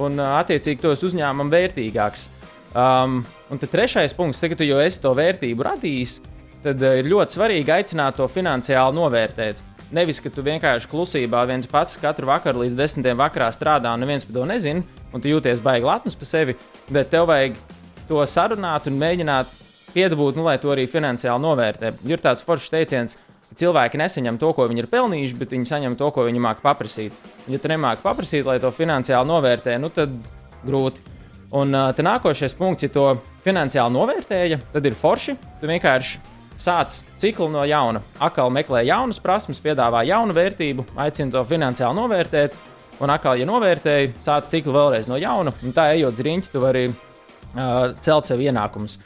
un 0.02 0.18
uh, 0.24 0.40
attiecīgi 0.40 0.82
tos 0.88 1.04
uzņēmumam 1.12 1.52
vērtīgāks. 1.54 2.30
Um, 2.74 3.20
un 3.54 3.60
tad 3.62 3.70
trešais 3.70 4.16
punkts, 4.18 4.40
tagad, 4.42 4.58
kad 4.58 4.66
jau 4.66 4.80
esi 4.82 5.02
to 5.02 5.12
vērtību 5.14 5.66
radījis, 5.68 6.16
tad 6.64 6.82
uh, 6.82 6.96
ir 6.98 7.10
ļoti 7.12 7.38
svarīgi 7.38 7.70
aicināt 7.70 8.18
to 8.18 8.26
finansiāli 8.26 8.98
novērtēt. 8.98 9.62
Nevis, 9.94 10.18
ka 10.24 10.32
tu 10.34 10.42
vienkārši 10.42 10.90
klusībā 10.90 11.44
viens 11.46 11.70
pats 11.70 12.00
katru 12.02 12.32
vakaru 12.32 12.64
līdz 12.64 12.78
desmitiem 12.80 13.20
vakarā 13.20 13.52
strādā, 13.54 13.92
un 13.94 14.02
neviens 14.02 14.26
par 14.26 14.40
to 14.40 14.48
nezina, 14.50 14.82
un 15.14 15.22
tu 15.22 15.30
jūties 15.30 15.62
baigi 15.62 15.86
latnus 15.86 16.18
par 16.18 16.32
sevi, 16.32 16.58
bet 16.90 17.14
tev 17.14 17.28
vajag 17.30 17.62
to 18.10 18.26
sarunāt 18.26 18.90
un 18.90 18.98
mēģināt 18.98 19.54
piedabūt, 19.94 20.42
nu, 20.42 20.48
lai 20.50 20.58
to 20.58 20.74
arī 20.74 20.88
finansiāli 20.90 21.46
novērtē. 21.46 21.94
Ir 22.10 22.26
tāds 22.26 22.42
foršs 22.42 22.74
teiciens, 22.74 23.20
ka 23.52 23.60
cilvēki 23.62 24.02
nesaņem 24.02 24.42
to, 24.42 24.50
ko 24.58 24.66
viņi 24.72 24.88
ir 24.88 24.90
pelnījuši, 24.90 25.38
bet 25.38 25.54
viņi 25.54 25.70
saņem 25.70 26.02
to, 26.02 26.10
ko 26.16 26.26
viņi 26.26 26.42
māca 26.42 26.66
paprasīt. 26.66 27.14
Ja 27.46 27.62
tu 27.62 27.70
nemāki 27.70 28.02
paprasīt, 28.02 28.48
lai 28.50 28.58
to 28.64 28.74
finansiāli 28.74 29.30
novērtē, 29.30 29.78
nu 29.78 29.94
tad 29.94 30.18
grūti. 30.66 31.13
Un 31.54 31.76
uh, 31.78 31.92
nākošais 31.94 32.56
punkts, 32.58 32.88
ja 32.88 32.90
to 32.90 33.06
finansiāli 33.44 33.94
novērtēja, 33.94 34.58
tad 34.74 34.88
ir 34.90 34.96
forši. 34.98 35.36
Tu 35.62 35.70
vienkārši 35.70 36.22
sāc 36.58 37.02
ciklu 37.22 37.50
no 37.54 37.62
jauna. 37.70 38.02
Akal 38.24 38.50
meklē 38.54 38.82
jaunas 38.88 39.22
prasmes, 39.22 39.62
piedāvā 39.62 40.02
jaunu 40.08 40.34
vērtību, 40.34 40.88
aicina 40.98 41.36
to 41.36 41.44
finansiāli 41.46 42.00
novērtēt. 42.00 42.58
Un 43.04 43.14
atkal, 43.14 43.38
ja 43.38 43.46
novērtēji, 43.50 44.14
sāc 44.24 44.50
ciklu 44.50 44.74
vēlreiz 44.74 45.10
no 45.10 45.18
jauna. 45.22 45.54
Un 45.66 45.74
tā 45.76 45.92
ejot 45.94 46.18
zriņķi, 46.18 46.52
tu 46.54 46.62
vari 46.64 46.88
uh, 46.90 47.94
celt 48.02 48.30
sev 48.30 48.42
ienākumus. 48.42 48.98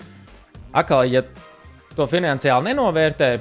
Atkal, 0.76 1.08
ja 1.12 1.24
to 1.98 2.08
finansiāli 2.08 2.72
nenovērtē, 2.72 3.32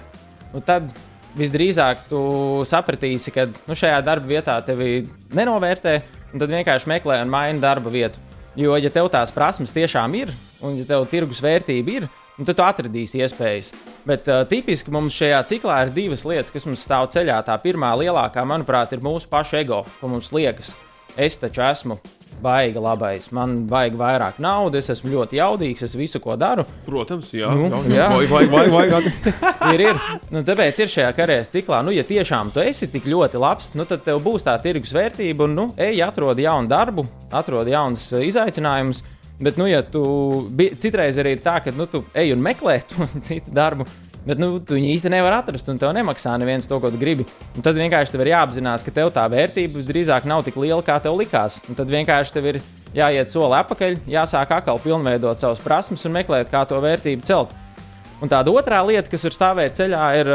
nu 0.54 0.62
tad 0.66 0.90
visdrīzāk 1.36 2.06
tu 2.10 2.20
sapratīsi, 2.66 3.34
ka 3.34 3.46
nu, 3.52 3.76
šajā 3.76 3.98
darba 4.06 4.30
vietā 4.30 4.56
tevi 4.66 5.02
nenovērtē, 5.36 5.98
un 6.32 6.42
tad 6.42 6.54
vienkārši 6.54 6.90
meklē 6.94 7.20
un 7.22 7.30
maina 7.30 7.62
darba 7.62 7.92
vietu. 7.92 8.22
Jo, 8.56 8.72
ja 8.80 8.88
tev 8.88 9.10
tās 9.12 9.34
prasmes 9.36 9.72
tiešām 9.74 10.14
ir, 10.16 10.30
un 10.64 10.78
ja 10.78 10.86
tev 10.88 11.04
tirgus 11.10 11.42
vērtība 11.44 11.92
ir, 11.92 12.06
un 12.40 12.48
tad 12.48 12.56
tu 12.56 12.64
atradīsi 12.64 13.20
iespējas. 13.20 13.72
Bet 14.08 14.30
uh, 14.32 14.46
tipiski 14.48 14.92
mums 14.94 15.16
šajā 15.18 15.42
ciklā 15.50 15.82
ir 15.84 15.92
divas 15.92 16.24
lietas, 16.24 16.54
kas 16.54 16.64
mums 16.64 16.84
stāv 16.86 17.10
ceļā. 17.12 17.42
Tā 17.44 17.58
pirmā 17.60 17.92
lielākā, 18.00 18.46
manuprāt, 18.48 18.96
ir 18.96 19.04
mūsu 19.04 19.28
pašu 19.28 19.60
ego, 19.60 19.82
ko 20.00 20.12
mums 20.12 20.32
liekas. 20.32 20.72
Es 21.20 21.36
taču 21.40 21.64
esmu 21.68 22.00
baigi 22.42 22.80
labais, 22.82 23.28
man 23.34 23.56
vajag 23.70 23.96
vairāk 24.00 24.40
naudas, 24.42 24.86
es 24.86 24.98
esmu 24.98 25.12
ļoti 25.14 25.40
jaudīgs, 25.40 25.84
es 25.86 25.96
visu, 25.98 26.20
ko 26.22 26.36
daru. 26.40 26.66
Protams, 26.86 27.32
jā, 27.36 27.50
Nu, 27.56 27.82
jā. 27.90 28.08
Vajag, 28.12 28.50
vajag, 28.52 28.72
vajag, 28.74 28.94
vajag. 28.94 29.10
ir, 29.74 29.84
ir. 29.88 30.00
Nu, 30.34 30.42
tāpēc 30.46 30.82
ir 30.82 30.92
šajā 30.92 31.10
karjeras 31.16 31.52
ciklā, 31.52 31.82
nu, 31.86 31.94
ja 31.96 32.04
tiešām 32.06 32.52
tu 32.54 32.62
esi 32.64 32.90
tik 32.92 33.08
ļoti 33.10 33.40
labs, 33.42 33.72
nu, 33.78 33.88
tad 33.88 34.04
tev 34.06 34.22
būs 34.24 34.46
tā 34.46 34.56
tirgus 34.62 34.94
vērtība, 34.96 35.48
un, 35.48 35.58
nu, 35.58 35.68
ej, 35.80 36.00
atrod 36.06 36.40
jaunu 36.40 36.70
darbu, 36.70 37.06
atrod 37.34 37.70
jaunus 37.70 38.08
uh, 38.14 38.24
izaicinājumus. 38.26 39.04
Bet, 39.36 39.58
nu, 39.60 39.66
ja 39.68 39.82
tu 39.84 40.02
citreiz 40.80 41.18
arī 41.20 41.34
ir 41.36 41.42
tā, 41.44 41.58
ka 41.60 41.72
nu, 41.76 41.84
tu 41.90 42.00
ej 42.16 42.32
un 42.32 42.40
meklē 42.44 42.78
to 42.88 43.08
citu 43.20 43.52
darbu, 43.56 43.84
bet 44.26 44.40
nu, 44.42 44.56
tu 44.58 44.76
viņu 44.76 44.90
īsti 44.94 45.12
nevar 45.12 45.38
atrast, 45.38 45.68
un 45.70 45.78
tev 45.80 45.94
nemaksā 45.96 46.34
neviens 46.40 46.66
to, 46.68 46.80
ko 46.82 46.90
tu 46.92 46.98
gribi. 47.00 47.26
Un 47.54 47.64
tad 47.64 47.78
vienkārši 47.78 48.14
tev 48.14 48.24
ir 48.24 48.32
jāapzinās, 48.34 48.84
ka 48.84 48.94
tev 48.94 49.12
tā 49.14 49.26
vērtība 49.32 49.78
visdrīzāk 49.78 50.26
nav 50.28 50.44
tik 50.46 50.58
liela, 50.60 50.82
kā 50.84 50.98
tev 51.02 51.16
likās. 51.18 51.60
Un 51.70 51.78
tad 51.78 51.90
vienkārši 51.92 52.34
tev 52.34 52.50
ir 52.50 52.60
jāiet 52.96 53.32
soli 53.32 53.58
atpakaļ, 53.60 54.00
jāsāk 54.10 54.56
atkal 54.58 54.82
pilnveidot 54.82 55.40
savas 55.42 55.62
prasmes 55.62 56.04
un 56.08 56.16
meklēt, 56.16 56.50
kā 56.52 56.64
to 56.68 56.80
vērtību 56.82 57.26
celt. 57.28 57.54
Un 58.24 58.30
tāda 58.32 58.48
otrā 58.48 58.80
lieta, 58.88 59.10
kas 59.12 59.26
var 59.26 59.34
stāvēt 59.34 59.76
ceļā, 59.76 60.04
ir 60.22 60.30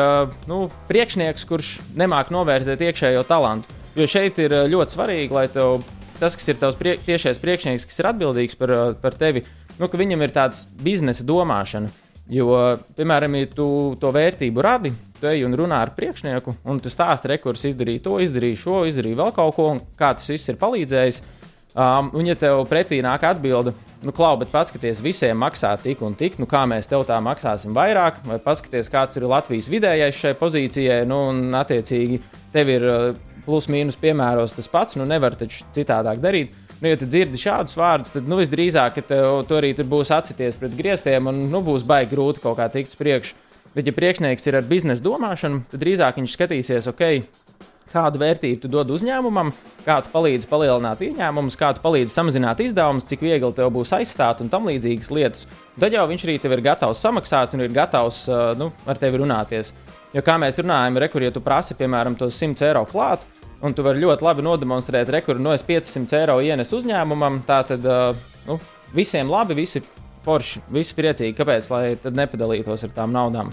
nu, 0.50 0.68
priekšnieks, 0.90 1.48
kurš 1.50 1.80
nemāk 1.98 2.30
novērtēt 2.34 2.84
iekšējo 2.86 3.24
talantu. 3.26 3.80
Jo 3.98 4.06
šeit 4.08 4.38
ir 4.40 4.54
ļoti 4.72 4.96
svarīgi, 4.96 5.34
lai 5.34 5.48
tev, 5.52 5.82
tas, 6.22 6.38
kas 6.38 6.54
ir 6.54 6.62
tavs 6.62 6.78
prie, 6.80 6.94
tiešais 7.02 7.42
priekšnieks, 7.42 7.88
kas 7.90 8.00
ir 8.00 8.12
atbildīgs 8.12 8.60
par, 8.60 8.76
par 9.02 9.18
tevi, 9.18 9.42
nu, 9.80 9.90
ka 9.90 10.00
viņam 10.00 10.22
ir 10.22 10.36
tāds 10.36 10.68
biznesa 10.86 11.26
domāšana. 11.28 11.90
Jo, 12.30 12.78
piemēram, 12.96 13.36
ja 13.40 13.48
tu 13.52 13.68
to 14.00 14.12
vērtību 14.14 14.64
radi, 14.64 14.92
tu 15.20 15.28
ej 15.28 15.44
un 15.48 15.56
runā 15.58 15.82
ar 15.84 15.92
priekšnieku, 15.98 16.54
un 16.70 16.80
tu 16.80 16.92
stāsti, 16.92 17.32
rekurs 17.34 17.66
izdarīja 17.68 18.06
to, 18.06 18.18
izdarīja 18.24 18.60
šo, 18.62 18.82
izdarīja 18.88 19.20
vēl 19.24 19.32
kaut 19.36 19.56
ko, 19.58 19.68
un 19.74 19.82
kā 20.00 20.14
tas 20.18 20.30
viss 20.30 20.52
ir 20.52 20.60
palīdzējis. 20.62 21.22
Um, 21.72 22.10
un, 22.20 22.28
ja 22.28 22.36
tev 22.36 22.66
pretī 22.68 22.98
nāk 23.00 23.24
atbilde, 23.24 23.72
nu, 24.04 24.12
klau, 24.12 24.34
bet 24.40 24.50
paskaties, 24.52 25.00
visiem 25.04 25.38
maksā 25.40 25.72
tik 25.80 26.02
un 26.04 26.18
tik, 26.20 26.36
nu, 26.42 26.48
kā 26.50 26.66
mēs 26.68 26.90
tev 26.92 27.06
tā 27.08 27.16
maksāsim 27.24 27.72
vairāk, 27.76 28.20
vai 28.28 28.42
paskaties, 28.44 28.92
kāds 28.92 29.16
ir 29.16 29.28
Latvijas 29.32 29.70
vidējais 29.72 30.20
šai 30.20 30.34
pozīcijai, 30.40 31.06
nu, 31.08 31.22
un, 31.32 31.46
attiecīgi, 31.56 32.20
tev 32.52 32.74
ir 32.76 32.88
uh, 32.90 33.06
plus-mínus 33.46 34.00
piemēros 34.02 34.58
tas 34.58 34.68
pats, 34.72 35.00
nu, 35.00 35.08
nevar 35.08 35.38
taču 35.40 35.64
citādāk 35.76 36.20
darīt. 36.24 36.52
Nu, 36.82 36.90
ja 36.90 36.98
dzirdi 36.98 37.38
šādus 37.38 37.76
vārdus, 37.78 38.10
tad 38.16 38.26
nu, 38.26 38.40
visdrīzāk, 38.40 38.96
tev 39.06 39.44
tu 39.46 39.54
arī 39.54 39.76
tur 39.78 39.86
būs 39.90 40.10
atsities 40.16 40.58
pret 40.58 40.74
griestiem, 40.74 41.28
un 41.30 41.44
nu, 41.52 41.62
būs 41.62 41.86
baigi 41.86 42.10
grūti 42.16 42.42
kaut 42.42 42.58
kā 42.58 42.66
tikt 42.74 42.96
uz 42.96 42.98
priekšu. 42.98 43.36
Bet, 43.76 43.86
ja 43.86 43.94
priekšnieks 43.94 44.50
ir 44.50 44.58
ar 44.58 44.66
biznesa 44.68 45.06
domāšanu, 45.06 45.62
tad 45.70 45.84
drīzāk 45.84 46.18
viņš 46.18 46.34
skatīsies, 46.34 46.90
ok, 46.90 47.04
kādu 47.92 48.22
vērtību 48.24 48.64
tu 48.64 48.72
dod 48.72 48.90
uzņēmumam, 48.96 49.52
kā 49.86 50.00
tu 50.02 50.10
palīdzi 50.10 50.50
palielināt 50.50 51.04
ieņēmumus, 51.06 51.58
kā 51.60 51.70
tu 51.76 51.84
palīdzi 51.84 52.16
samazināt 52.16 52.64
izdevumus, 52.66 53.06
cik 53.08 53.24
viegli 53.28 53.52
tev 53.56 53.70
būs 53.76 53.94
aizstāt 54.00 54.42
un 54.42 54.50
tam 54.52 54.66
līdzīgas 54.72 55.12
lietas. 55.14 55.48
Tad 55.80 55.94
jau 55.94 56.08
viņš 56.10 56.26
arī 56.28 56.40
tev 56.42 56.56
ir 56.58 56.64
gatavs 56.66 57.04
samaksāt 57.06 57.54
un 57.56 57.66
ir 57.66 57.76
gatavs 57.76 58.24
nu, 58.60 58.72
ar 58.90 59.00
tevi 59.00 59.22
runāties. 59.22 59.70
Jo 60.16 60.26
kā 60.26 60.36
mēs 60.42 60.58
runājam, 60.60 60.98
rekur, 61.06 61.24
ja 61.24 61.32
tu 61.32 61.44
prasi, 61.44 61.78
piemēram, 61.80 62.18
tos 62.20 62.36
100 62.42 62.68
eiro 62.68 62.84
klāt, 62.90 63.24
un 63.62 63.74
tu 63.78 63.84
vari 63.86 64.02
ļoti 64.02 64.26
labi 64.26 64.46
nodemonstrēt, 64.46 65.10
rekur, 65.14 65.40
no 65.42 65.54
es 65.54 65.64
500 65.66 66.18
eiro 66.22 66.38
ienesu 66.42 66.80
uzņēmumam, 66.80 67.42
tā 67.48 67.62
tad 67.70 67.86
uh, 67.86 68.16
nu, 68.48 68.58
visiem 68.96 69.30
labi, 69.32 69.58
visi 69.62 69.84
forši, 70.26 70.62
visi 70.74 70.96
priecīgi. 70.98 71.36
Kāpēc? 71.38 71.70
Lai 71.74 71.84
tad 72.02 72.18
nepadalītos 72.18 72.86
ar 72.88 72.94
tām 72.96 73.14
naudām. 73.16 73.52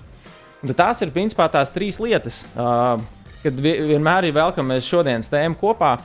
Un 0.64 0.74
tās 0.74 1.02
ir 1.04 1.12
principā 1.14 1.46
tās 1.52 1.70
trīs 1.74 2.00
lietas, 2.02 2.42
uh, 2.56 3.00
kad 3.44 3.60
vi- 3.62 3.78
vienmēr 3.92 4.28
ir 4.28 4.36
vēl, 4.36 4.54
ka 4.56 4.64
mēs 4.66 4.88
šodienas 4.88 5.30
tēmu 5.32 5.58
kopā. 5.60 5.96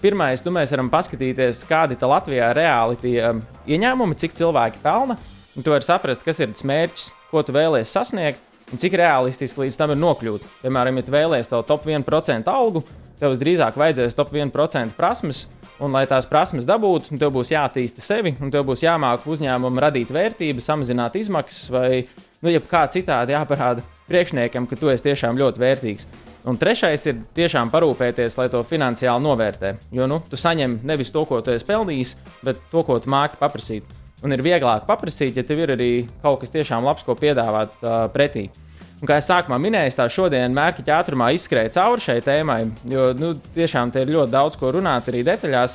Pirmais, 0.00 0.40
nu, 0.46 0.52
mēs 0.56 0.70
varam 0.72 0.88
paskatīties, 0.88 1.60
kādi 1.68 1.96
ir 1.98 2.08
Latvijā 2.08 2.46
reāli 2.56 2.96
tie 3.02 3.18
um, 3.28 3.42
ieņēmumi, 3.68 4.16
cik 4.16 4.36
cilvēki 4.38 4.80
pelna. 4.84 5.18
Un 5.54 5.62
tu 5.62 5.70
vari 5.70 5.84
saprast, 5.86 6.24
kas 6.24 6.40
ir 6.40 6.50
tas 6.50 6.64
mērķis, 6.66 7.10
ko 7.30 7.42
tu 7.44 7.52
vēlēsies 7.54 7.92
sasniegt, 7.92 8.40
un 8.72 8.80
cik 8.80 8.96
realistiski 8.98 9.60
līdz 9.60 9.76
tam 9.78 9.92
ir 9.92 10.00
nokļūt. 10.00 10.46
Piemēram, 10.64 10.96
ja 10.98 11.04
tu 11.06 11.12
vēlēsies 11.14 11.50
to 11.52 11.60
top 11.68 11.84
1% 11.86 12.48
algu, 12.50 12.82
tev 13.20 13.34
visdrīzāk 13.34 13.78
vajadzēs 13.78 14.16
top 14.18 14.34
1% 14.34 14.96
prasmes, 14.98 15.44
un, 15.78 15.94
lai 15.94 16.04
tās 16.10 16.28
prasmes 16.30 16.66
dabūtu, 16.68 17.18
tev 17.20 17.32
būs 17.34 17.52
jāattīsta 17.54 18.04
sevi, 18.04 18.34
un 18.42 18.52
tev 18.54 18.66
būs 18.68 18.84
jāmāk 18.84 19.26
uzņēmumam 19.30 19.82
radīt 19.86 20.12
vērtību, 20.14 20.62
samazināt 20.64 21.18
izmaksas, 21.18 21.70
vai 21.74 22.04
nu, 22.44 22.54
kā 22.70 22.84
citādi 22.92 23.34
jāparāda 23.34 23.84
priekšniekam, 24.08 24.68
ka 24.68 24.78
tu 24.78 24.92
esi 24.92 25.08
tiešām 25.08 25.40
ļoti 25.40 25.62
vērtīgs. 25.62 26.08
Un 26.44 26.58
trešais 26.60 27.06
ir 27.08 27.20
tiešām 27.36 27.70
parūpēties, 27.72 28.34
lai 28.36 28.50
to 28.52 28.60
finansiāli 28.68 29.24
novērtē. 29.24 29.70
Jo 29.96 30.08
nu, 30.10 30.20
tu 30.28 30.36
saņem 30.36 30.82
nevis 30.84 31.12
to, 31.14 31.22
ko 31.24 31.40
tu 31.40 31.54
esi 31.54 31.64
pelnījis, 31.64 32.16
bet 32.44 32.60
to, 32.68 32.82
ko 32.84 32.98
tu 33.00 33.08
māki 33.12 33.40
paprasīt. 33.40 33.88
Un 34.24 34.32
ir 34.32 34.44
vieglāk 34.44 34.84
paprasīt, 34.88 35.36
ja 35.36 35.44
tev 35.44 35.62
ir 35.64 35.72
arī 35.74 35.88
kaut 36.22 36.42
kas 36.42 36.52
tiešām 36.52 36.84
labs, 36.84 37.04
ko 37.04 37.16
piedāvāt 37.16 37.80
uh, 37.80 38.04
pretī. 38.12 38.50
Un, 39.04 39.08
kā 39.10 39.18
jau 39.18 39.26
sākumā 39.26 39.58
minēju, 39.60 39.92
tā 39.98 40.06
šodien 40.08 40.54
mērķa 40.56 40.94
ātrumā 40.96 41.26
izskrēja 41.36 41.74
cauri 41.74 42.00
šai 42.00 42.14
tēmai, 42.24 42.62
jo 42.88 43.10
nu, 43.18 43.34
tiešām 43.52 43.90
te 43.92 44.00
ir 44.00 44.12
ļoti 44.14 44.32
daudz 44.32 44.56
ko 44.56 44.70
runāt 44.72 45.10
arī 45.12 45.18
detaļās. 45.26 45.74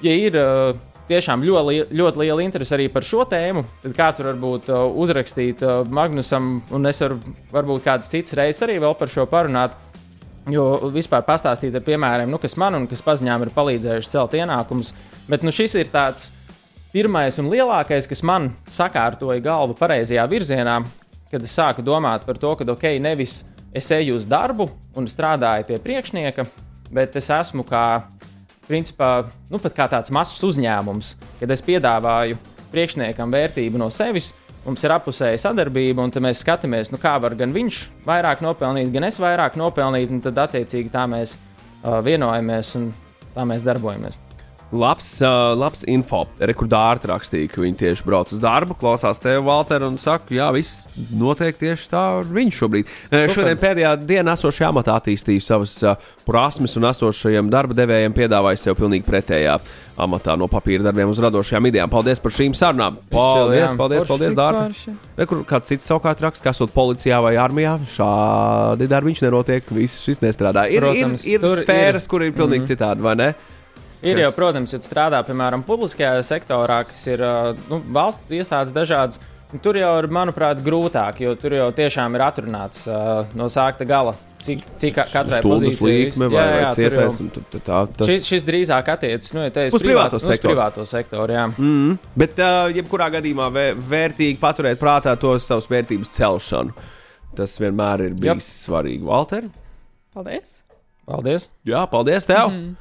Ja 0.00 0.14
ir 0.16 0.38
uh, 0.40 0.70
tiešām 1.10 1.44
ļoti, 1.44 1.82
ļoti 1.92 2.22
liela 2.22 2.40
interese 2.40 2.72
arī 2.72 2.86
par 2.94 3.04
šo 3.04 3.26
tēmu, 3.28 3.66
tad 3.82 3.92
kāds 3.98 4.22
var 4.22 4.30
varbūt 4.30 4.70
uh, 4.72 4.86
uzrakstīt 5.04 5.60
uh, 5.66 5.82
Magnusam, 5.84 6.62
un 6.72 6.88
es 6.88 7.02
varu 7.04 7.20
varbūt 7.52 7.84
kādas 7.90 8.08
citas 8.14 8.38
reizes 8.40 8.64
arī 8.64 8.78
vēl 8.80 8.96
par 8.96 9.12
šo 9.12 9.28
parunāt. 9.28 9.76
Jo 10.48 10.88
vispār 10.96 11.28
pastāstīt 11.28 11.76
ar 11.76 11.84
piemēriem, 11.84 12.32
nu, 12.32 12.40
kas 12.40 12.56
man 12.56 12.80
un 12.80 12.88
kas 12.88 13.04
paziņām 13.04 13.44
ir 13.44 13.52
palīdzējuši 13.52 14.14
celt 14.16 14.40
ienākumus. 14.40 14.94
Bet 15.28 15.44
nu, 15.44 15.52
šis 15.52 15.76
ir 15.76 15.92
tāds 15.92 16.32
pirmais 16.96 17.36
un 17.36 17.52
lielākais, 17.52 18.08
kas 18.08 18.24
man 18.24 18.48
sakārtoja 18.72 19.44
galvu 19.44 19.76
pareizajā 19.76 20.24
virzienā, 20.32 20.80
kad 21.32 21.42
es 21.42 21.54
sāku 21.56 21.84
domāt 21.84 22.26
par 22.28 22.38
to, 22.40 22.52
ka 22.58 22.66
ok, 22.68 22.84
nevis 23.00 23.40
es 23.72 23.88
eju 23.96 24.18
uz 24.18 24.26
darbu 24.28 24.68
un 25.00 25.08
strādāju 25.08 25.70
pie 25.70 25.78
priekšnieka, 25.80 26.44
bet 26.92 27.16
es 27.16 27.30
esmu 27.32 27.64
kā, 27.64 28.04
principā, 28.68 29.24
nu, 29.50 29.60
kā 29.62 29.88
tāds 29.90 30.12
mazs 30.12 30.42
uzņēmums, 30.44 31.14
kad 31.40 31.54
es 31.54 31.64
piedāvāju 31.64 32.36
priekšniekam 32.72 33.32
vērtību 33.32 33.80
no 33.80 33.88
sevis. 33.92 34.32
Mums 34.62 34.84
ir 34.86 34.92
apusēja 34.94 35.40
sadarbība, 35.42 36.04
un 36.04 36.12
mēs 36.22 36.44
skatāmies, 36.44 36.92
nu, 36.92 37.00
kā 37.02 37.16
var 37.18 37.34
gan 37.34 37.50
viņš 37.50 37.80
vairāk 38.06 38.44
nopelnīt, 38.44 38.92
gan 38.94 39.08
es 39.08 39.18
vairāk 39.18 39.58
nopelnīt, 39.58 40.12
tad 40.22 40.38
attiecīgi 40.44 40.92
tā 40.92 41.08
mēs 41.10 41.34
uh, 41.34 41.98
vienojamies 42.04 42.76
un 42.78 42.92
tā 43.34 43.48
mēs 43.48 43.66
darbojamies. 43.66 44.31
Labs, 44.72 45.08
uh, 45.20 45.52
labs 45.52 45.82
info. 45.84 46.22
Rekordāri 46.40 47.04
rakstīja, 47.10 47.50
ka 47.52 47.60
viņi 47.60 47.76
tieši 47.82 48.06
brauc 48.08 48.30
uz 48.32 48.40
darbu, 48.40 48.72
klausās 48.80 49.20
tevi, 49.20 49.42
Valter, 49.44 49.84
un 49.84 49.98
saka, 50.00 50.32
jā, 50.32 50.46
viss 50.56 50.80
notiek 51.12 51.58
tieši 51.60 51.90
tā 51.92 52.04
ar 52.22 52.30
viņu 52.32 52.56
šobrīd. 52.56 52.94
Uh, 53.10 53.26
šodien 53.34 53.60
pēdējā 53.60 53.92
dienā 54.00 54.32
esošajā 54.38 54.72
amatā 54.72 54.96
attīstīja 54.96 55.44
savas 55.44 55.76
uh, 55.84 56.10
prasmes 56.24 56.78
un 56.80 56.88
esošajiem 56.88 57.52
darba 57.52 57.76
devējiem 57.76 58.16
piedāvāja 58.16 58.62
sev 58.64 58.80
pilnīgi 58.80 59.04
pretējā 59.04 59.58
amatā 60.00 60.38
no 60.40 60.48
papīra 60.48 60.88
darbiem 60.88 61.12
uz 61.12 61.20
radošajām 61.20 61.68
idejām. 61.68 61.92
Paldies 61.92 62.24
par 62.24 62.32
šīm 62.32 62.56
sarunām. 62.56 62.96
Paldies, 63.12 63.76
paldies, 63.76 64.08
paldies, 64.08 64.36
forši. 64.40 64.96
Re, 65.18 65.28
Kur 65.28 65.44
kāds 65.48 65.68
cits 65.68 65.84
savukārt 65.84 66.24
raksta, 66.24 66.48
ka 66.48 66.56
esot 66.56 66.72
policijā 66.72 67.20
vai 67.20 67.36
armijā, 67.40 67.76
šādi 67.92 68.88
darbiņš 68.88 69.26
nenotiek, 69.26 69.72
viss 69.76 70.00
šis 70.06 70.24
nestrādā. 70.24 70.64
Ir, 70.72 70.86
Protams, 70.86 71.28
ir, 71.28 71.44
ir 71.44 71.64
sfēras, 71.66 72.06
ir. 72.06 72.10
kur 72.10 72.24
ir 72.24 72.32
pilnīgi 72.32 72.64
mm 72.64 72.70
-hmm. 72.70 72.72
citādi, 72.72 73.04
vai 73.04 73.18
ne? 73.20 73.34
Ir 74.02 74.16
Kas? 74.18 74.22
jau, 74.24 74.32
protams, 74.34 74.72
ja 74.74 74.78
strādā 74.82 75.20
piemēram 75.26 75.62
publiskajā 75.66 76.16
sektorā, 76.26 76.80
kas 76.88 77.04
ir 77.06 77.20
nu, 77.70 77.78
valsts 77.94 78.30
iestādes 78.34 78.72
dažādas. 78.74 79.20
un 79.52 79.60
Tur 79.62 79.76
jau 79.76 79.92
ir, 80.00 80.06
manuprāt, 80.08 80.58
grūtāk, 80.64 81.20
jo 81.20 81.34
tur 81.36 81.52
jau 81.52 81.68
tiešām 81.76 82.14
ir 82.16 82.22
atrunāts 82.24 82.86
uh, 82.88 83.26
no 83.36 83.44
sākta 83.52 83.84
gala, 83.86 84.14
cik, 84.40 84.62
cik 84.80 84.94
ka- 84.96 85.04
katrai 85.12 85.42
pozīcijai 85.44 85.90
līkme 86.08 86.28
vai, 86.32 86.46
vai 86.48 86.74
tur 86.74 86.96
jau- 86.96 87.10
cietais. 87.12 87.42
tu 87.52 87.60
Tā, 87.60 87.82
tas... 87.98 88.08
Šis, 88.08 88.26
šis 88.30 88.46
drīzāk 88.48 88.88
attiecas 88.94 89.32
nu, 89.36 89.42
ja 89.44 89.50
te 89.52 89.66
esi 89.68 89.76
Uz 89.76 89.84
privāto 89.84 90.16
privāt- 90.16 90.24
sektoru. 90.32 90.54
Uz 90.54 90.56
privāto 90.56 90.86
sektoru 90.88 91.36
jā. 91.36 91.44
Mm, 91.58 91.98
bet, 92.16 92.40
uh, 92.40 92.72
jebkurā 92.72 93.10
gadījumā, 93.18 93.50
vē, 93.52 93.66
vērtīgi 93.92 94.40
paturēt 94.40 94.80
prātā 94.80 95.14
to 95.20 95.34
savas 95.38 95.68
vērtības 95.70 96.10
celšanu. 96.16 96.72
Tas 97.36 97.54
vienmēr 97.60 98.06
ir 98.08 98.16
bijis 98.16 98.32
Jap. 98.32 98.48
svarīgi. 98.72 99.04
Walter, 99.04 99.46
Paldies! 100.16 100.62
Paldies! 101.08 101.46
jā, 101.68 101.84
paldies 101.92 102.24
tev! 102.28 102.48
Mm. 102.48 102.72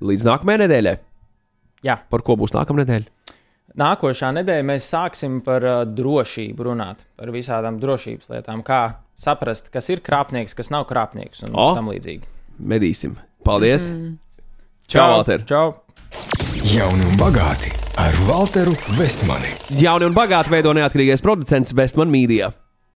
Līdz 0.00 0.24
nākamajai 0.24 0.62
nedēļai. 0.64 0.94
Jā. 1.84 1.96
Par 2.12 2.24
ko 2.24 2.36
būs 2.40 2.54
nākamā 2.56 2.82
nedēļa? 2.84 3.34
Nākošā 3.80 4.32
nedēļa 4.34 4.64
mēs 4.66 4.88
sāksim 4.90 5.38
par 5.46 5.64
uh, 5.64 5.82
drošību 5.86 6.66
runāt, 6.66 7.04
par 7.20 7.30
visādām 7.34 7.78
drošības 7.82 8.32
lietām, 8.32 8.64
kā 8.66 8.80
saprast, 9.20 9.68
kas 9.72 9.90
ir 9.92 10.02
krāpnieks, 10.04 10.56
kas 10.58 10.72
nav 10.74 10.88
krāpnieks 10.90 11.44
un 11.46 11.54
O. 11.54 11.70
tam 11.76 11.92
līdzīgi. 11.92 12.26
Medīsim. 12.60 13.14
Paldies! 13.46 13.90
Mm. 13.92 14.16
Čau, 14.90 15.06
Walter! 15.14 15.44
Čau! 15.46 15.68
Jauni 16.66 17.06
un 17.06 17.20
bagāti 17.20 17.70
ar 18.00 18.16
Walteru 18.26 18.74
Vestmani. 18.98 19.52
Jauni 19.80 20.08
un 20.08 20.16
bagāti 20.16 20.52
veido 20.52 20.74
neatkarīgais 20.76 21.22
producents 21.24 21.76
Vestman 21.76 22.10
Media. 22.10 22.50